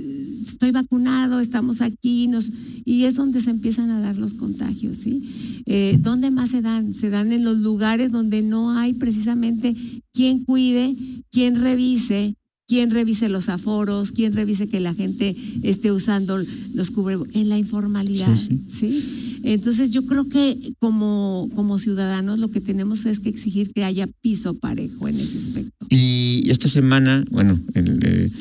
estoy 0.43 0.71
vacunado, 0.71 1.41
estamos 1.41 1.81
aquí, 1.81 2.29
nos, 2.29 2.49
y 2.85 3.03
es 3.03 3.15
donde 3.15 3.41
se 3.41 3.49
empiezan 3.49 3.89
a 3.89 3.99
dar 3.99 4.17
los 4.17 4.33
contagios, 4.33 4.99
¿sí? 4.99 5.61
Eh, 5.65 5.97
¿Dónde 5.99 6.31
más 6.31 6.51
se 6.51 6.61
dan? 6.61 6.93
Se 6.93 7.09
dan 7.09 7.33
en 7.33 7.43
los 7.43 7.57
lugares 7.57 8.13
donde 8.13 8.43
no 8.43 8.71
hay 8.71 8.93
precisamente 8.93 9.75
quien 10.13 10.45
cuide, 10.45 10.95
quien 11.31 11.57
revise, 11.57 12.33
quien 12.65 12.91
revise 12.91 13.27
los 13.27 13.49
aforos, 13.49 14.13
quien 14.13 14.35
revise 14.35 14.69
que 14.69 14.79
la 14.79 14.93
gente 14.93 15.35
esté 15.63 15.91
usando 15.91 16.41
los 16.73 16.91
cubrebocas, 16.91 17.35
en 17.35 17.49
la 17.49 17.57
informalidad, 17.57 18.33
Sí, 18.37 18.63
¿sí? 18.69 19.30
Entonces 19.43 19.91
yo 19.91 20.05
creo 20.05 20.27
que 20.27 20.73
como, 20.79 21.49
como 21.55 21.79
ciudadanos 21.79 22.39
lo 22.39 22.49
que 22.51 22.61
tenemos 22.61 23.05
es 23.05 23.19
que 23.19 23.29
exigir 23.29 23.71
que 23.73 23.83
haya 23.83 24.07
piso 24.21 24.53
parejo 24.55 25.07
en 25.07 25.19
ese 25.19 25.37
aspecto. 25.37 25.85
Y 25.89 26.43
esta 26.49 26.67
semana, 26.67 27.23
bueno, 27.31 27.59
el, 27.73 27.99
eh, 28.03 28.31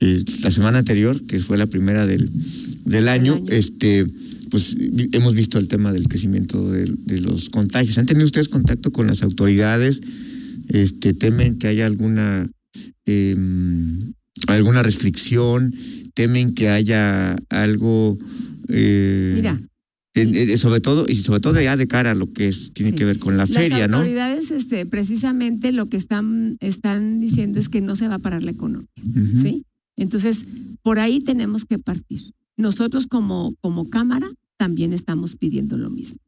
eh, 0.00 0.24
la 0.42 0.50
semana 0.50 0.78
anterior, 0.78 1.20
que 1.26 1.40
fue 1.40 1.56
la 1.56 1.66
primera 1.66 2.06
del, 2.06 2.30
del 2.84 3.08
año, 3.08 3.34
año. 3.34 3.44
este 3.48 4.06
pues 4.50 4.76
hemos 5.12 5.34
visto 5.34 5.58
el 5.58 5.68
tema 5.68 5.92
del 5.92 6.08
crecimiento 6.08 6.70
de, 6.72 6.84
de 7.06 7.20
los 7.20 7.50
contagios. 7.50 7.98
¿Han 7.98 8.06
tenido 8.06 8.26
ustedes 8.26 8.48
contacto 8.48 8.90
con 8.90 9.06
las 9.06 9.22
autoridades? 9.22 10.00
Este, 10.68 11.14
¿Temen 11.14 11.58
que 11.58 11.68
haya 11.68 11.86
alguna 11.86 12.48
eh, 13.06 13.36
alguna 14.46 14.82
restricción? 14.82 15.72
¿Temen 16.14 16.54
que 16.54 16.68
haya 16.68 17.36
algo 17.48 18.18
eh, 18.68 19.32
Mira, 19.34 19.60
sobre 20.56 20.80
todo 20.80 21.06
y 21.08 21.16
sobre 21.16 21.40
todo 21.40 21.60
ya 21.60 21.76
de 21.76 21.86
cara 21.86 22.12
a 22.12 22.14
lo 22.14 22.32
que 22.32 22.48
es, 22.48 22.72
tiene 22.72 22.90
Sí. 22.90 22.96
que 22.96 23.04
ver 23.04 23.18
con 23.18 23.36
la 23.36 23.44
las 23.46 23.50
feria, 23.50 23.88
¿no? 23.88 23.98
autoridades 23.98 24.50
este, 24.50 24.86
precisamente 24.86 25.72
lo 25.72 25.86
que 25.86 25.96
están, 25.96 26.56
están 26.60 27.20
diciendo 27.20 27.58
es 27.58 27.68
que 27.68 27.80
no 27.80 27.96
se 27.96 28.08
va 28.08 28.16
a 28.16 28.18
parar 28.18 28.42
la 28.42 28.50
economía. 28.52 28.88
¿sí? 29.40 29.64
Entonces, 29.96 30.46
por 30.82 30.98
ahí 30.98 31.20
tenemos 31.20 31.64
que 31.64 31.78
partir. 31.78 32.20
Nosotros 32.56 33.06
como, 33.06 33.54
como 33.60 33.88
Cámara 33.90 34.28
también 34.56 34.92
estamos 34.92 35.36
pidiendo 35.36 35.76
lo 35.76 35.90
mismo, 35.90 36.18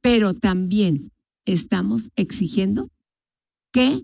pero 0.00 0.34
también 0.34 1.10
estamos 1.44 2.10
exigiendo 2.16 2.88
que 3.72 4.02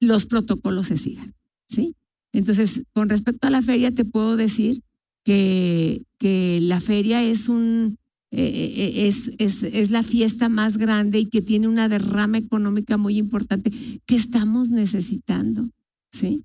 los 0.00 0.26
protocolos 0.26 0.86
se 0.86 0.96
sigan, 0.96 1.34
¿sí? 1.66 1.94
Entonces, 2.32 2.84
con 2.92 3.08
respecto 3.08 3.48
a 3.48 3.50
la 3.50 3.60
feria, 3.62 3.90
te 3.90 4.04
puedo 4.04 4.36
decir 4.36 4.80
que, 5.24 6.00
que 6.18 6.60
la 6.62 6.80
feria 6.80 7.22
es 7.22 7.48
un 7.48 7.98
eh, 8.30 8.74
eh, 8.76 9.06
es, 9.08 9.32
es, 9.38 9.62
es 9.62 9.90
la 9.90 10.02
fiesta 10.02 10.48
más 10.48 10.76
grande 10.76 11.20
y 11.20 11.26
que 11.26 11.42
tiene 11.42 11.68
una 11.68 11.88
derrama 11.88 12.38
económica 12.38 12.96
muy 12.96 13.16
importante 13.16 13.72
que 14.06 14.14
estamos 14.14 14.70
necesitando, 14.70 15.68
¿sí? 16.10 16.44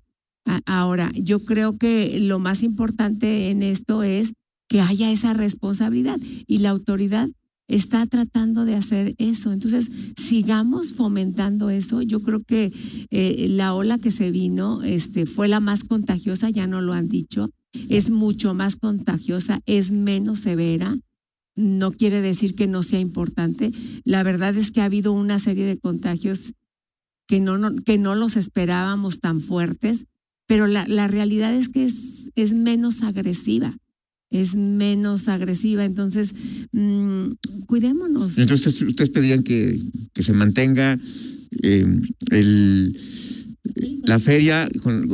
Ahora, 0.66 1.10
yo 1.14 1.42
creo 1.44 1.78
que 1.78 2.20
lo 2.20 2.38
más 2.38 2.62
importante 2.62 3.50
en 3.50 3.62
esto 3.62 4.02
es 4.02 4.34
que 4.68 4.80
haya 4.80 5.10
esa 5.10 5.32
responsabilidad 5.32 6.18
y 6.46 6.58
la 6.58 6.70
autoridad 6.70 7.28
está 7.68 8.06
tratando 8.06 8.64
de 8.64 8.74
hacer 8.74 9.14
eso. 9.18 9.52
Entonces, 9.52 9.90
sigamos 10.16 10.92
fomentando 10.92 11.70
eso. 11.70 12.02
Yo 12.02 12.20
creo 12.20 12.42
que 12.42 12.72
eh, 13.10 13.46
la 13.50 13.74
ola 13.74 13.98
que 13.98 14.10
se 14.10 14.30
vino 14.30 14.82
este, 14.82 15.26
fue 15.26 15.48
la 15.48 15.60
más 15.60 15.84
contagiosa, 15.84 16.50
ya 16.50 16.66
no 16.66 16.80
lo 16.80 16.92
han 16.92 17.08
dicho, 17.08 17.48
es 17.88 18.10
mucho 18.10 18.54
más 18.54 18.76
contagiosa, 18.76 19.60
es 19.66 19.92
menos 19.92 20.40
severa. 20.40 20.94
No 21.56 21.92
quiere 21.92 22.20
decir 22.20 22.54
que 22.54 22.66
no 22.66 22.82
sea 22.82 23.00
importante. 23.00 23.70
La 24.04 24.22
verdad 24.22 24.56
es 24.56 24.70
que 24.70 24.80
ha 24.80 24.86
habido 24.86 25.12
una 25.12 25.38
serie 25.38 25.64
de 25.66 25.78
contagios 25.78 26.54
que 27.26 27.40
no, 27.40 27.74
que 27.84 27.98
no 27.98 28.14
los 28.14 28.36
esperábamos 28.36 29.20
tan 29.20 29.40
fuertes, 29.40 30.06
pero 30.46 30.66
la, 30.66 30.86
la 30.88 31.08
realidad 31.08 31.54
es 31.54 31.68
que 31.68 31.84
es, 31.84 32.30
es 32.34 32.52
menos 32.52 33.02
agresiva 33.02 33.74
es 34.34 34.56
menos 34.56 35.28
agresiva. 35.28 35.84
Entonces, 35.84 36.34
mmm, 36.72 37.32
cuidémonos. 37.66 38.36
Entonces, 38.38 38.82
ustedes 38.82 39.10
pedían 39.10 39.42
que, 39.42 39.78
que 40.12 40.22
se 40.22 40.32
mantenga 40.32 40.98
eh, 41.62 41.86
el, 42.30 43.00
la 44.04 44.18
feria 44.18 44.68
con, 44.82 45.08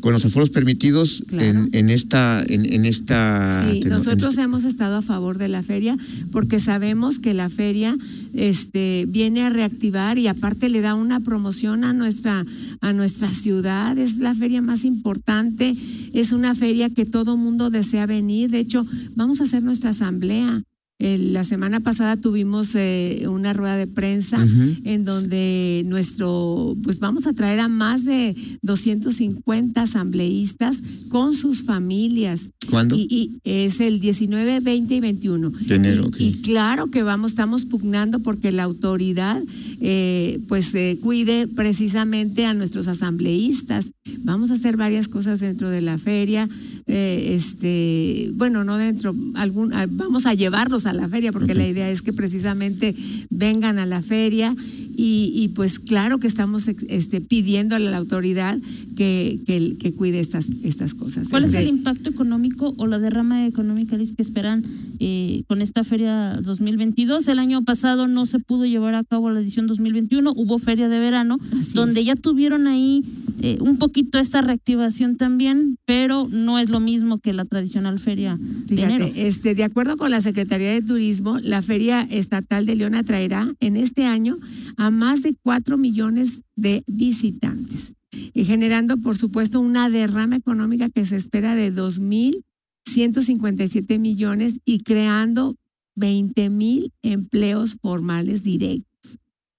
con, 0.00 0.12
los 0.12 0.24
aforos 0.24 0.48
permitidos 0.48 1.22
claro. 1.28 1.44
en, 1.44 1.68
en, 1.72 1.90
esta 1.90 2.42
en, 2.48 2.72
en 2.72 2.86
esta 2.86 3.70
sí 3.70 3.80
nosotros 3.86 4.38
en 4.38 4.44
hemos 4.44 4.64
estado 4.64 4.96
a 4.96 5.02
favor 5.02 5.36
de 5.36 5.48
la 5.48 5.62
feria 5.62 5.96
porque 6.32 6.60
sabemos 6.60 7.18
que 7.18 7.34
la 7.34 7.50
feria 7.50 7.94
este 8.32 9.06
viene 9.08 9.42
a 9.42 9.50
reactivar 9.50 10.18
y 10.18 10.28
aparte 10.28 10.68
le 10.68 10.80
da 10.80 10.94
una 10.94 11.20
promoción 11.20 11.84
a 11.84 11.92
nuestra 11.92 12.44
a 12.80 12.92
nuestra 12.92 13.28
ciudad. 13.28 13.98
Es 13.98 14.18
la 14.18 14.34
feria 14.34 14.62
más 14.62 14.84
importante. 14.84 15.74
Es 16.12 16.32
una 16.32 16.54
feria 16.54 16.90
que 16.90 17.04
todo 17.04 17.36
mundo 17.36 17.70
desea 17.70 18.06
venir. 18.06 18.50
De 18.50 18.58
hecho 18.58 18.86
vamos 19.16 19.40
a 19.40 19.44
hacer 19.44 19.62
nuestra 19.62 19.90
asamblea 19.90 20.62
la 21.00 21.44
semana 21.44 21.80
pasada 21.80 22.16
tuvimos 22.18 22.74
eh, 22.74 23.24
una 23.26 23.54
rueda 23.54 23.76
de 23.76 23.86
prensa 23.86 24.36
uh 24.36 24.46
-huh. 24.46 24.80
en 24.84 25.04
donde 25.04 25.82
nuestro, 25.86 26.76
pues 26.82 26.98
vamos 26.98 27.26
a 27.26 27.32
traer 27.32 27.58
a 27.60 27.68
más 27.68 28.04
de 28.04 28.36
250 28.62 29.80
asambleístas 29.80 30.82
con 31.08 31.34
sus 31.34 31.64
familias. 31.64 32.50
¿Cuándo? 32.68 32.96
Y, 32.96 33.08
y 33.10 33.40
es 33.44 33.80
el 33.80 33.98
19, 33.98 34.60
20 34.60 34.94
y 34.94 35.00
21. 35.00 35.50
De 35.50 35.74
enero, 35.74 36.02
y, 36.04 36.06
okay. 36.06 36.28
y, 36.28 36.32
claro 36.42 36.90
que 36.90 37.02
vamos, 37.02 37.32
estamos 37.32 37.64
pugnando 37.64 38.18
porque 38.20 38.52
la 38.52 38.64
autoridad 38.64 39.42
eh, 39.80 40.38
pues 40.48 40.74
eh, 40.74 40.98
cuide 41.00 41.48
precisamente 41.48 42.44
a 42.44 42.52
nuestros 42.52 42.88
asambleístas. 42.88 43.92
Vamos 44.24 44.50
a 44.50 44.54
hacer 44.54 44.76
varias 44.76 45.08
cosas 45.08 45.40
dentro 45.40 45.70
de 45.70 45.80
la 45.80 45.96
feria. 45.96 46.46
Eh, 46.86 47.34
este, 47.34 48.30
bueno, 48.34 48.64
no 48.64 48.76
dentro, 48.76 49.14
algún, 49.34 49.72
vamos 49.90 50.26
a 50.26 50.34
llevarlos 50.34 50.86
a 50.86 50.92
la 50.92 51.08
feria 51.08 51.32
porque 51.32 51.54
la 51.54 51.66
idea 51.66 51.90
es 51.90 52.02
que 52.02 52.12
precisamente 52.12 52.94
vengan 53.30 53.78
a 53.78 53.86
la 53.86 54.02
feria 54.02 54.54
y, 55.02 55.32
y 55.34 55.48
pues 55.48 55.78
claro 55.78 56.18
que 56.18 56.26
estamos 56.26 56.68
este, 56.68 57.22
pidiendo 57.22 57.74
a 57.74 57.78
la 57.78 57.96
autoridad 57.96 58.58
que, 58.98 59.40
que, 59.46 59.78
que, 59.80 59.94
cuide 59.94 60.20
estas, 60.20 60.50
estas 60.62 60.92
cosas. 60.92 61.28
¿Cuál 61.30 61.44
este, 61.44 61.56
es 61.56 61.62
el 61.62 61.70
impacto 61.70 62.10
económico 62.10 62.74
o 62.76 62.86
la 62.86 62.98
derrama 62.98 63.46
económica 63.46 63.96
Liz, 63.96 64.14
que 64.14 64.20
esperan 64.20 64.62
eh, 64.98 65.42
con 65.48 65.62
esta 65.62 65.84
feria 65.84 66.38
2022? 66.42 67.26
El 67.28 67.38
año 67.38 67.62
pasado 67.62 68.08
no 68.08 68.26
se 68.26 68.40
pudo 68.40 68.66
llevar 68.66 68.94
a 68.94 69.02
cabo 69.02 69.30
la 69.30 69.40
edición 69.40 69.66
2021, 69.66 70.34
hubo 70.36 70.58
feria 70.58 70.90
de 70.90 70.98
verano, 70.98 71.38
donde 71.72 72.00
es. 72.00 72.06
ya 72.06 72.14
tuvieron 72.14 72.66
ahí 72.66 73.02
eh, 73.40 73.56
un 73.60 73.78
poquito 73.78 74.18
esta 74.18 74.42
reactivación 74.42 75.16
también, 75.16 75.76
pero 75.86 76.28
no 76.30 76.58
es 76.58 76.68
lo 76.68 76.78
mismo 76.78 77.16
que 77.16 77.32
la 77.32 77.46
tradicional 77.46 77.98
feria 77.98 78.36
Fíjate, 78.36 78.74
de 78.74 78.82
enero. 78.82 79.12
Este, 79.14 79.54
de 79.54 79.64
acuerdo 79.64 79.96
con 79.96 80.10
la 80.10 80.20
Secretaría 80.20 80.72
de 80.72 80.82
Turismo, 80.82 81.38
la 81.38 81.62
Feria 81.62 82.06
Estatal 82.10 82.66
de 82.66 82.76
León 82.76 82.94
atraerá 82.94 83.50
en 83.60 83.76
este 83.76 84.04
año 84.04 84.36
a 84.76 84.89
más 84.90 85.22
de 85.22 85.34
cuatro 85.42 85.78
millones 85.78 86.42
de 86.56 86.84
visitantes, 86.86 87.94
y 88.12 88.44
generando, 88.44 88.96
por 88.96 89.16
supuesto, 89.16 89.60
una 89.60 89.90
derrama 89.90 90.34
económica 90.36 90.90
que 90.90 91.06
se 91.06 91.14
espera 91.16 91.54
de 91.54 91.72
2.157 91.72 93.98
millones 93.98 94.58
y 94.64 94.82
creando 94.82 95.54
20 95.96 96.50
mil 96.50 96.92
empleos 97.02 97.76
formales 97.80 98.42
directos. 98.42 99.18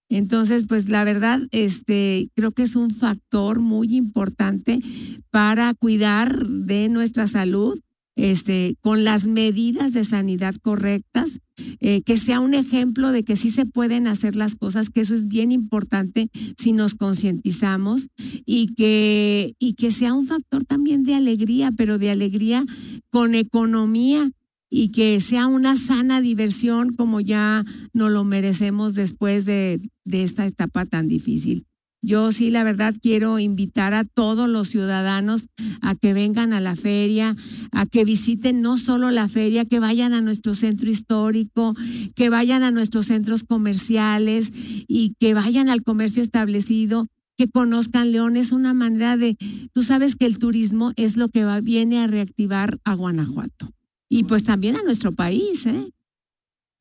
Entonces, 0.10 0.66
pues 0.68 0.90
la 0.90 1.06
verdad, 1.06 1.40
este, 1.52 2.30
creo 2.36 2.52
que 2.52 2.64
es 2.64 2.76
un 2.76 2.92
factor 2.92 3.60
muy 3.60 3.96
importante 3.96 4.82
para 5.30 5.74
cuidar 5.74 6.46
de 6.46 6.90
nuestra 6.90 7.28
salud, 7.28 7.80
este, 8.16 8.76
con 8.82 9.04
las 9.04 9.26
medidas 9.26 9.94
de 9.94 10.04
sanidad 10.04 10.56
correctas, 10.62 11.40
eh, 11.80 12.02
que 12.04 12.18
sea 12.18 12.40
un 12.40 12.54
ejemplo 12.54 13.12
de 13.12 13.24
que 13.24 13.36
sí 13.36 13.50
se 13.50 13.66
pueden 13.66 14.08
hacer 14.08 14.36
las 14.36 14.56
cosas, 14.56 14.90
que 14.90 15.02
eso 15.02 15.14
es 15.14 15.28
bien 15.28 15.52
importante 15.52 16.30
si 16.58 16.74
nos 16.74 16.96
concientizamos 16.96 18.08
y 18.46 18.74
que, 18.76 19.54
y 19.60 19.76
que 19.76 19.92
sea 19.92 20.14
un 20.14 20.26
factor 20.26 20.66
también 20.66 21.04
de 21.04 21.16
alegría, 21.16 21.72
pero 21.76 21.98
de 21.98 22.10
alegría 22.10 22.64
con 23.10 23.36
economía 23.36 24.32
y 24.70 24.92
que 24.92 25.20
sea 25.20 25.48
una 25.48 25.76
sana 25.76 26.22
diversión 26.22 26.94
como 26.96 27.20
ya 27.20 27.64
nos 27.94 28.12
lo 28.12 28.24
merecemos 28.24 28.94
después 28.94 29.46
de, 29.46 29.80
de 30.06 30.24
esta 30.24 30.46
etapa 30.46 30.86
tan 30.86 31.08
difícil. 31.08 31.66
Yo 32.02 32.32
sí, 32.32 32.50
la 32.50 32.64
verdad, 32.64 32.96
quiero 33.00 33.38
invitar 33.38 33.94
a 33.94 34.04
todos 34.04 34.50
los 34.50 34.70
ciudadanos 34.70 35.48
a 35.82 35.94
que 35.96 36.14
vengan 36.14 36.52
a 36.52 36.60
la 36.60 36.76
feria, 36.76 37.36
a 37.72 37.86
que 37.86 38.06
visiten 38.06 38.62
no 38.62 38.78
solo 38.78 39.12
la 39.12 39.28
feria, 39.28 39.66
que 39.66 39.80
vayan 39.80 40.14
a 40.14 40.22
nuestro 40.22 40.56
centro 40.56 40.90
histórico, 40.90 41.76
que 42.16 42.30
vayan 42.30 42.64
a 42.64 42.72
nuestros 42.72 43.06
centros 43.06 43.44
comerciales 43.44 44.52
y 44.88 45.14
que 45.20 45.36
vayan 45.36 45.70
al 45.70 45.84
comercio 45.84 46.24
establecido, 46.24 47.06
que 47.38 47.48
conozcan 47.48 48.12
León. 48.12 48.36
Es 48.36 48.52
una 48.52 48.74
manera 48.74 49.16
de, 49.16 49.38
tú 49.72 49.84
sabes 49.84 50.16
que 50.16 50.26
el 50.26 50.40
turismo 50.40 50.94
es 50.96 51.18
lo 51.18 51.30
que 51.30 51.46
va, 51.46 51.62
viene 51.62 52.00
a 52.00 52.08
reactivar 52.08 52.80
a 52.84 52.96
Guanajuato 52.96 53.70
y 54.10 54.26
pues 54.26 54.44
también 54.44 54.76
a 54.76 54.84
nuestro 54.84 55.14
país, 55.14 55.66
¿eh? 55.68 55.90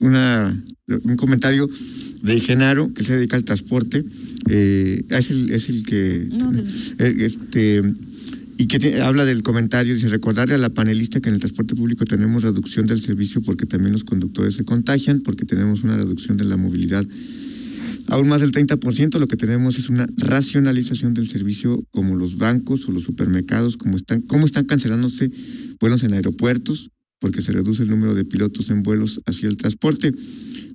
Una, 0.00 0.64
un 1.04 1.16
comentario 1.16 1.68
de 2.22 2.40
Genaro 2.40 2.92
que 2.94 3.04
se 3.04 3.16
dedica 3.16 3.36
al 3.36 3.44
transporte. 3.44 4.02
Eh, 4.48 5.04
es, 5.10 5.30
el, 5.30 5.50
es 5.50 5.68
el 5.68 5.84
que. 5.84 6.28
No, 6.30 6.50
de- 6.52 6.62
eh, 6.98 7.14
este, 7.26 7.82
y 8.58 8.66
que 8.66 8.78
te- 8.78 9.00
habla 9.00 9.24
del 9.24 9.42
comentario, 9.42 9.94
dice, 9.94 10.08
recordarle 10.08 10.54
a 10.54 10.58
la 10.58 10.68
panelista 10.70 11.20
que 11.20 11.28
en 11.28 11.34
el 11.36 11.40
transporte 11.40 11.74
público 11.74 12.04
tenemos 12.04 12.42
reducción 12.42 12.86
del 12.86 13.00
servicio 13.00 13.40
porque 13.42 13.64
también 13.66 13.92
los 13.92 14.04
conductores 14.04 14.54
se 14.54 14.64
contagian, 14.64 15.20
porque 15.20 15.44
tenemos 15.46 15.82
una 15.82 15.96
reducción 15.96 16.36
de 16.36 16.44
la 16.44 16.56
movilidad 16.56 17.06
aún 18.08 18.28
más 18.28 18.40
del 18.40 18.50
30%, 18.50 19.18
lo 19.18 19.26
que 19.28 19.36
tenemos 19.36 19.78
es 19.78 19.88
una 19.88 20.04
racionalización 20.16 21.14
del 21.14 21.28
servicio 21.28 21.80
como 21.92 22.16
los 22.16 22.36
bancos 22.38 22.86
o 22.88 22.92
los 22.92 23.04
supermercados, 23.04 23.76
como 23.76 23.96
están, 23.96 24.20
cómo 24.22 24.44
están 24.46 24.64
cancelándose 24.64 25.30
vuelos 25.78 26.02
en 26.02 26.12
aeropuertos, 26.14 26.90
porque 27.20 27.42
se 27.42 27.52
reduce 27.52 27.82
el 27.84 27.90
número 27.90 28.14
de 28.14 28.24
pilotos 28.24 28.70
en 28.70 28.82
vuelos 28.82 29.20
hacia 29.26 29.48
el 29.48 29.56
transporte. 29.56 30.12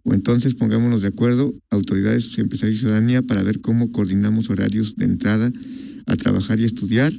O 0.04 0.14
entonces 0.14 0.54
pongámonos 0.54 1.02
de 1.02 1.08
acuerdo, 1.10 1.54
autoridades, 1.72 2.38
empresarios 2.38 2.78
y 2.78 2.82
ciudadanía, 2.82 3.22
para 3.24 3.44
ver 3.44 3.60
cómo 3.62 3.92
coordinamos 3.92 4.50
horarios 4.50 4.96
de 4.96 5.06
entrada 5.06 5.52
a 6.06 6.16
trabajar 6.16 6.60
y 6.60 6.64
estudiar. 6.64 7.12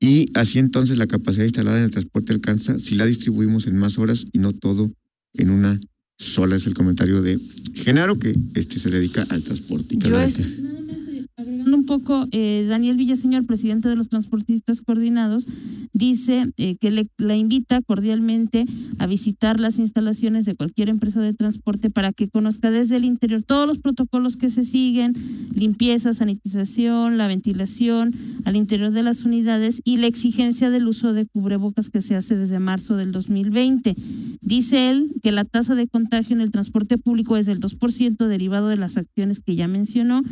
Y 0.00 0.26
así 0.34 0.58
entonces 0.58 0.98
la 0.98 1.06
capacidad 1.06 1.44
instalada 1.44 1.78
en 1.78 1.84
el 1.84 1.90
transporte 1.90 2.32
alcanza 2.32 2.78
si 2.78 2.94
la 2.94 3.06
distribuimos 3.06 3.66
en 3.66 3.76
más 3.78 3.98
horas 3.98 4.26
y 4.32 4.38
no 4.38 4.52
todo 4.52 4.90
en 5.34 5.50
una 5.50 5.78
sola. 6.18 6.56
Es 6.56 6.66
el 6.68 6.74
comentario 6.74 7.20
de 7.22 7.38
Genaro, 7.74 8.16
que 8.18 8.34
este 8.54 8.78
se 8.78 8.90
dedica 8.90 9.24
al 9.30 9.42
transporte. 9.42 9.96
Yo 9.98 10.20
es- 10.20 10.38
Nada 10.60 10.80
más, 10.82 10.96
eh, 11.08 11.26
agregando 11.36 11.71
un 11.82 11.86
poco, 11.86 12.26
eh, 12.30 12.64
Daniel 12.68 12.96
Villaseñor, 12.96 13.44
presidente 13.44 13.88
de 13.88 13.96
los 13.96 14.08
transportistas 14.08 14.82
coordinados, 14.82 15.48
dice 15.92 16.46
eh, 16.56 16.76
que 16.76 16.92
le, 16.92 17.08
la 17.18 17.34
invita 17.34 17.82
cordialmente 17.82 18.64
a 19.00 19.06
visitar 19.06 19.58
las 19.58 19.80
instalaciones 19.80 20.44
de 20.44 20.54
cualquier 20.54 20.88
empresa 20.88 21.20
de 21.20 21.34
transporte 21.34 21.90
para 21.90 22.12
que 22.12 22.28
conozca 22.28 22.70
desde 22.70 22.96
el 22.96 23.04
interior 23.04 23.42
todos 23.42 23.66
los 23.66 23.78
protocolos 23.78 24.36
que 24.36 24.48
se 24.48 24.62
siguen, 24.62 25.12
limpieza, 25.54 26.14
sanitización, 26.14 27.18
la 27.18 27.26
ventilación 27.26 28.14
al 28.44 28.54
interior 28.54 28.92
de 28.92 29.02
las 29.02 29.24
unidades 29.24 29.80
y 29.84 29.96
la 29.96 30.06
exigencia 30.06 30.70
del 30.70 30.86
uso 30.86 31.12
de 31.12 31.26
cubrebocas 31.26 31.90
que 31.90 32.00
se 32.00 32.14
hace 32.14 32.36
desde 32.36 32.60
marzo 32.60 32.96
del 32.96 33.10
2020. 33.10 33.96
Dice 34.40 34.90
él 34.90 35.08
que 35.22 35.30
la 35.32 35.44
tasa 35.44 35.74
de 35.74 35.88
contagio 35.88 36.34
en 36.34 36.42
el 36.42 36.50
transporte 36.50 36.98
público 36.98 37.36
es 37.36 37.46
del 37.46 37.60
2% 37.60 38.26
derivado 38.26 38.68
de 38.68 38.76
las 38.76 38.96
acciones 38.96 39.40
que 39.40 39.54
ya 39.54 39.68
mencionó 39.68 40.22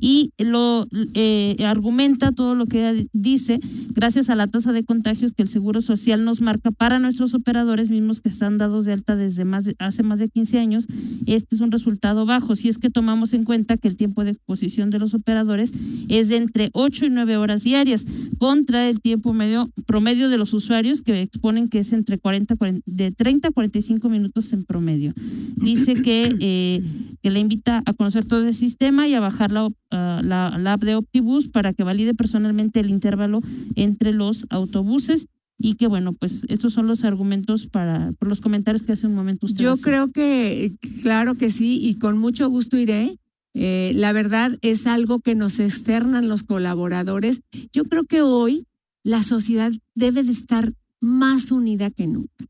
y 0.00 0.32
lo 0.38 0.86
eh, 1.14 1.56
argumenta 1.64 2.32
todo 2.32 2.54
lo 2.54 2.66
que 2.66 3.08
dice 3.12 3.60
gracias 3.94 4.30
a 4.30 4.34
la 4.34 4.46
tasa 4.46 4.72
de 4.72 4.84
contagios 4.84 5.32
que 5.32 5.42
el 5.42 5.48
Seguro 5.48 5.80
Social 5.80 6.24
nos 6.24 6.40
marca 6.40 6.70
para 6.70 6.98
nuestros 6.98 7.34
operadores 7.34 7.90
mismos 7.90 8.20
que 8.20 8.28
están 8.28 8.58
dados 8.58 8.84
de 8.84 8.92
alta 8.92 9.16
desde 9.16 9.44
más 9.44 9.64
de, 9.64 9.74
hace 9.78 10.02
más 10.02 10.18
de 10.18 10.28
15 10.28 10.58
años. 10.58 10.86
Este 11.26 11.54
es 11.54 11.60
un 11.60 11.70
resultado 11.70 12.26
bajo 12.26 12.56
si 12.56 12.68
es 12.68 12.78
que 12.78 12.90
tomamos 12.90 13.32
en 13.32 13.44
cuenta 13.44 13.76
que 13.76 13.88
el 13.88 13.96
tiempo 13.96 14.24
de 14.24 14.30
exposición 14.30 14.90
de 14.90 14.98
los 14.98 15.14
operadores 15.14 15.72
es 16.08 16.28
de 16.28 16.36
entre 16.36 16.70
8 16.72 17.06
y 17.06 17.10
9 17.10 17.36
horas 17.36 17.62
diarias 17.62 18.06
contra 18.38 18.88
el 18.88 19.00
tiempo 19.00 19.32
medio 19.32 19.68
promedio 19.86 20.28
de 20.28 20.38
los 20.38 20.54
usuarios 20.54 21.02
que 21.02 21.22
exponen 21.22 21.68
que 21.68 21.80
es 21.80 21.92
entre 21.92 22.18
40, 22.18 22.56
40 22.56 22.80
de 22.86 23.12
30 23.12 23.48
a 23.48 23.52
45 23.52 24.08
minutos 24.08 24.52
en 24.52 24.64
promedio. 24.64 25.12
Dice 25.56 26.00
que, 26.02 26.34
eh, 26.40 26.82
que 27.22 27.30
le 27.30 27.40
invita 27.40 27.82
a 27.84 27.92
conocer 27.92 28.24
todo 28.24 28.46
el 28.46 28.54
sistema 28.54 29.06
y 29.08 29.14
a 29.14 29.20
bajar 29.20 29.52
la, 29.52 29.66
uh, 29.66 29.72
la, 29.90 30.56
la 30.58 30.72
app 30.72 30.82
de 30.82 30.89
Optibus 30.96 31.48
para 31.48 31.72
que 31.72 31.84
valide 31.84 32.14
personalmente 32.14 32.80
el 32.80 32.90
intervalo 32.90 33.40
entre 33.76 34.12
los 34.12 34.46
autobuses 34.50 35.26
y 35.58 35.74
que 35.74 35.86
bueno, 35.86 36.14
pues 36.14 36.46
estos 36.48 36.72
son 36.72 36.86
los 36.86 37.04
argumentos 37.04 37.66
para 37.66 38.10
por 38.18 38.28
los 38.28 38.40
comentarios 38.40 38.82
que 38.82 38.92
hace 38.92 39.06
un 39.06 39.14
momento 39.14 39.46
usted. 39.46 39.62
Yo 39.62 39.76
creo 39.76 40.10
que, 40.10 40.72
claro 41.02 41.34
que 41.34 41.50
sí, 41.50 41.78
y 41.82 41.98
con 41.98 42.16
mucho 42.18 42.48
gusto 42.48 42.78
iré. 42.78 43.16
Eh, 43.52 43.92
la 43.94 44.12
verdad 44.12 44.56
es 44.62 44.86
algo 44.86 45.18
que 45.18 45.34
nos 45.34 45.58
externan 45.58 46.28
los 46.28 46.44
colaboradores. 46.44 47.42
Yo 47.72 47.84
creo 47.84 48.04
que 48.04 48.22
hoy 48.22 48.66
la 49.02 49.22
sociedad 49.22 49.72
debe 49.94 50.22
de 50.22 50.32
estar 50.32 50.72
más 51.00 51.50
unida 51.50 51.90
que 51.90 52.06
nunca. 52.06 52.46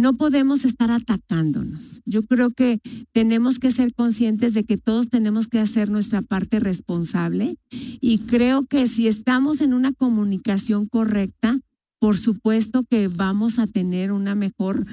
No 0.00 0.14
podemos 0.14 0.64
estar 0.64 0.90
atacándonos. 0.90 2.00
Yo 2.06 2.22
creo 2.22 2.50
que 2.52 2.80
tenemos 3.12 3.58
que 3.58 3.70
ser 3.70 3.92
conscientes 3.92 4.54
de 4.54 4.64
que 4.64 4.78
todos 4.78 5.10
tenemos 5.10 5.46
que 5.46 5.58
hacer 5.58 5.90
nuestra 5.90 6.22
parte 6.22 6.58
responsable 6.58 7.58
y 8.00 8.20
creo 8.20 8.64
que 8.64 8.86
si 8.86 9.08
estamos 9.08 9.60
en 9.60 9.74
una 9.74 9.92
comunicación 9.92 10.86
correcta, 10.86 11.58
por 11.98 12.16
supuesto 12.16 12.82
que 12.88 13.08
vamos 13.08 13.58
a 13.58 13.66
tener 13.66 14.10
una 14.10 14.34
mejor 14.34 14.86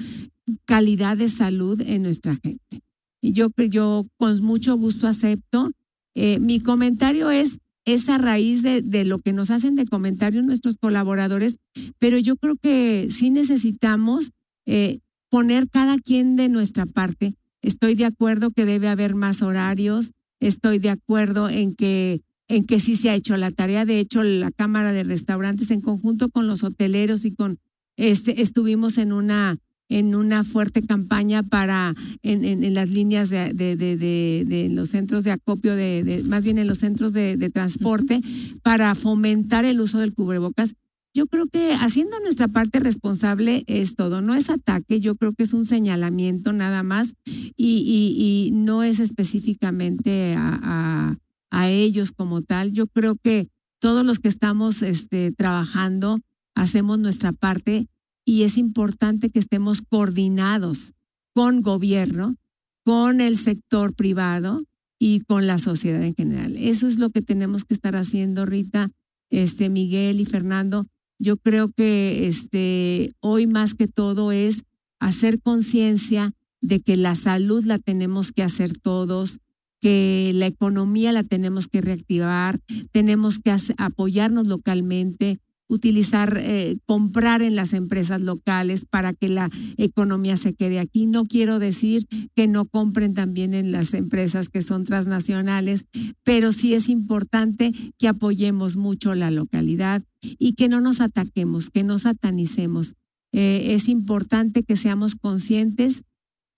calidad 0.66 1.16
de 1.16 1.28
salud 1.28 1.80
en 1.80 2.02
nuestra 2.02 2.36
gente. 2.36 2.82
Y 3.22 3.32
yo, 3.32 3.48
yo 3.70 4.04
con 4.18 4.44
mucho 4.44 4.76
gusto 4.76 5.06
acepto. 5.06 5.70
Eh, 6.14 6.38
mi 6.38 6.60
comentario 6.60 7.30
es, 7.30 7.60
es 7.86 8.10
a 8.10 8.18
raíz 8.18 8.62
de, 8.62 8.82
de, 8.82 9.06
lo 9.06 9.20
que 9.20 9.32
nos 9.32 9.50
hacen 9.50 9.74
de 9.74 9.86
comentarios 9.86 10.44
nuestros 10.44 10.76
colaboradores, 10.76 11.56
pero 11.98 12.18
yo 12.18 12.36
creo 12.36 12.56
que 12.56 13.08
sí 13.10 13.30
necesitamos 13.30 14.32
eh, 14.68 15.00
poner 15.30 15.68
cada 15.68 15.98
quien 15.98 16.36
de 16.36 16.48
nuestra 16.48 16.86
parte. 16.86 17.34
Estoy 17.62 17.94
de 17.94 18.04
acuerdo 18.04 18.50
que 18.50 18.66
debe 18.66 18.88
haber 18.88 19.14
más 19.14 19.42
horarios, 19.42 20.12
estoy 20.40 20.78
de 20.78 20.90
acuerdo 20.90 21.48
en 21.48 21.74
que 21.74 22.20
en 22.50 22.64
que 22.64 22.80
sí 22.80 22.94
se 22.96 23.10
ha 23.10 23.14
hecho 23.14 23.36
la 23.36 23.50
tarea. 23.50 23.84
De 23.84 24.00
hecho, 24.00 24.22
la 24.22 24.50
Cámara 24.50 24.92
de 24.92 25.04
Restaurantes 25.04 25.70
en 25.70 25.80
conjunto 25.80 26.30
con 26.30 26.46
los 26.46 26.62
hoteleros 26.64 27.24
y 27.24 27.34
con 27.34 27.58
este 27.96 28.40
estuvimos 28.40 28.98
en 28.98 29.12
una 29.12 29.56
en 29.88 30.14
una 30.14 30.44
fuerte 30.44 30.82
campaña 30.82 31.42
para 31.42 31.94
en, 32.22 32.44
en, 32.44 32.74
las 32.74 32.90
líneas 32.90 33.30
de, 33.30 33.54
de, 33.54 33.74
de, 33.74 34.44
de, 34.46 34.68
los 34.68 34.90
centros 34.90 35.24
de 35.24 35.30
acopio, 35.30 35.74
de, 35.74 36.22
más 36.26 36.44
bien 36.44 36.58
en 36.58 36.66
los 36.66 36.78
centros 36.78 37.14
de, 37.14 37.50
transporte, 37.50 38.20
para 38.62 38.94
fomentar 38.94 39.64
el 39.64 39.80
uso 39.80 39.98
del 39.98 40.14
cubrebocas. 40.14 40.74
Yo 41.18 41.26
creo 41.26 41.48
que 41.48 41.72
haciendo 41.72 42.16
nuestra 42.20 42.46
parte 42.46 42.78
responsable 42.78 43.64
es 43.66 43.96
todo, 43.96 44.20
no 44.20 44.36
es 44.36 44.50
ataque, 44.50 45.00
yo 45.00 45.16
creo 45.16 45.32
que 45.32 45.42
es 45.42 45.52
un 45.52 45.66
señalamiento 45.66 46.52
nada 46.52 46.84
más 46.84 47.14
y, 47.56 48.46
y, 48.46 48.52
no 48.52 48.84
es 48.84 49.00
específicamente 49.00 50.36
a, 50.36 50.60
a, 50.62 51.16
a, 51.50 51.70
ellos 51.70 52.12
como 52.12 52.42
tal. 52.42 52.72
Yo 52.72 52.86
creo 52.86 53.16
que 53.16 53.48
todos 53.80 54.06
los 54.06 54.20
que 54.20 54.28
estamos 54.28 54.82
este, 54.82 55.32
trabajando 55.32 56.20
hacemos 56.54 57.00
nuestra 57.00 57.32
parte 57.32 57.88
y 58.24 58.44
es 58.44 58.56
importante 58.56 59.30
que 59.30 59.40
estemos 59.40 59.82
coordinados 59.82 60.92
con 61.34 61.62
gobierno, 61.62 62.36
con 62.84 63.20
el 63.20 63.36
sector 63.36 63.92
privado 63.92 64.62
y 65.00 65.22
con 65.22 65.48
la 65.48 65.58
sociedad 65.58 66.04
en 66.04 66.14
general. 66.14 66.54
Eso 66.56 66.86
es 66.86 67.00
lo 67.00 67.10
que 67.10 67.22
tenemos 67.22 67.64
que 67.64 67.74
estar 67.74 67.96
haciendo, 67.96 68.46
Rita, 68.46 68.88
este, 69.30 69.68
Miguel 69.68 70.20
y 70.20 70.24
Fernando. 70.24 70.86
Yo 71.18 71.36
creo 71.36 71.68
que 71.68 72.26
este, 72.26 73.12
hoy 73.20 73.46
más 73.46 73.74
que 73.74 73.88
todo 73.88 74.32
es 74.32 74.64
hacer 75.00 75.40
conciencia 75.40 76.32
de 76.60 76.80
que 76.80 76.96
la 76.96 77.14
salud 77.14 77.64
la 77.64 77.78
tenemos 77.78 78.32
que 78.32 78.42
hacer 78.42 78.78
todos, 78.78 79.40
que 79.80 80.32
la 80.34 80.46
economía 80.46 81.12
la 81.12 81.22
tenemos 81.22 81.68
que 81.68 81.80
reactivar, 81.80 82.58
tenemos 82.90 83.38
que 83.38 83.54
apoyarnos 83.78 84.46
localmente, 84.46 85.38
utilizar, 85.68 86.38
eh, 86.42 86.78
comprar 86.86 87.42
en 87.42 87.54
las 87.54 87.72
empresas 87.72 88.20
locales 88.20 88.84
para 88.84 89.12
que 89.12 89.28
la 89.28 89.50
economía 89.76 90.36
se 90.36 90.54
quede 90.54 90.80
aquí. 90.80 91.06
No 91.06 91.26
quiero 91.26 91.58
decir 91.58 92.06
que 92.34 92.48
no 92.48 92.64
compren 92.64 93.14
también 93.14 93.54
en 93.54 93.70
las 93.72 93.94
empresas 93.94 94.48
que 94.48 94.62
son 94.62 94.84
transnacionales, 94.84 95.86
pero 96.24 96.52
sí 96.52 96.74
es 96.74 96.88
importante 96.88 97.72
que 97.98 98.08
apoyemos 98.08 98.76
mucho 98.76 99.14
la 99.14 99.30
localidad 99.30 100.02
y 100.20 100.54
que 100.54 100.68
no 100.68 100.80
nos 100.80 101.00
ataquemos, 101.00 101.70
que 101.70 101.84
no 101.84 101.98
satanicemos. 101.98 102.94
Eh, 103.32 103.74
es 103.74 103.88
importante 103.88 104.62
que 104.62 104.76
seamos 104.76 105.14
conscientes 105.14 106.02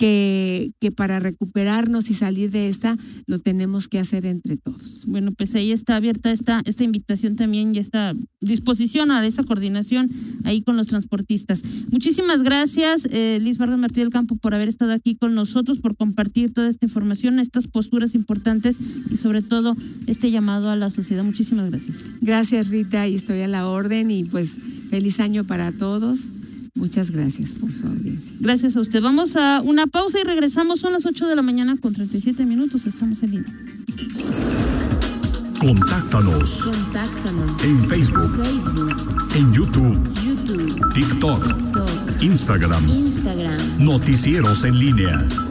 que, 0.01 0.73
que 0.81 0.91
para 0.91 1.21
recuperarnos 1.21 2.09
y 2.09 2.15
salir 2.15 2.51
de 2.51 2.69
esta 2.69 2.97
lo 3.27 3.39
tenemos 3.39 3.87
que 3.87 3.99
hacer 3.99 4.25
entre 4.25 4.57
todos. 4.57 5.05
Bueno, 5.07 5.31
pues 5.37 5.55
ahí 5.55 5.73
está 5.73 5.97
abierta 5.97 6.33
esta, 6.33 6.63
esta 6.65 6.85
invitación 6.85 7.37
también 7.37 7.75
y 7.75 7.81
esta 7.81 8.15
disposición 8.41 9.11
a 9.11 9.27
esa 9.27 9.45
coordinación 9.45 10.09
ahí 10.45 10.63
con 10.63 10.79
los 10.79 10.87
transportistas. 10.87 11.63
Muchísimas 11.91 12.43
gracias, 12.43 13.07
eh, 13.11 13.41
Liz 13.43 13.59
Vargas 13.59 13.79
Martí 13.79 14.01
del 14.01 14.09
Campo, 14.09 14.37
por 14.37 14.55
haber 14.55 14.71
estado 14.71 14.95
aquí 14.95 15.17
con 15.17 15.35
nosotros, 15.35 15.81
por 15.81 15.95
compartir 15.99 16.55
toda 16.55 16.71
esta 16.71 16.87
información, 16.87 17.39
estas 17.39 17.67
posturas 17.67 18.15
importantes 18.15 18.79
y 19.11 19.19
sobre 19.19 19.43
todo 19.43 19.77
este 20.07 20.31
llamado 20.31 20.71
a 20.71 20.77
la 20.77 20.89
sociedad. 20.89 21.25
Muchísimas 21.25 21.69
gracias. 21.69 22.07
Gracias, 22.23 22.71
Rita, 22.71 23.07
y 23.07 23.17
estoy 23.17 23.43
a 23.43 23.49
la 23.49 23.69
orden 23.69 24.11
y 24.11 24.25
pues 24.25 24.59
feliz 24.89 25.21
año 25.21 25.45
para 25.45 25.73
todos 25.73 26.40
Muchas 26.75 27.11
gracias 27.11 27.53
por 27.53 27.73
su 27.73 27.87
audiencia. 27.87 28.37
Gracias 28.41 28.77
a 28.77 28.81
usted. 28.81 29.03
Vamos 29.03 29.37
a 29.37 29.61
una 29.63 29.87
pausa 29.87 30.19
y 30.21 30.25
regresamos. 30.25 30.81
Son 30.81 30.93
las 30.93 31.07
8 31.07 31.29
de 31.29 31.37
la 31.37 31.43
mañana 31.43 31.77
con 31.77 31.93
37 31.93 32.45
minutos. 32.47 32.87
Estamos 32.87 33.23
en 33.23 33.31
línea. 33.33 33.55
Contáctanos. 35.61 36.63
Contáctanos. 36.65 37.65
En 37.65 37.87
Facebook. 37.87 38.43
Facebook. 38.43 39.37
En 39.37 39.53
YouTube. 39.53 40.15
YouTube. 40.25 40.95
TikTok. 40.95 41.43
TikTok. 41.47 42.23
Instagram. 42.23 42.89
Instagram. 42.89 43.85
Noticieros 43.85 44.65
en 44.65 44.79
línea. 44.79 45.50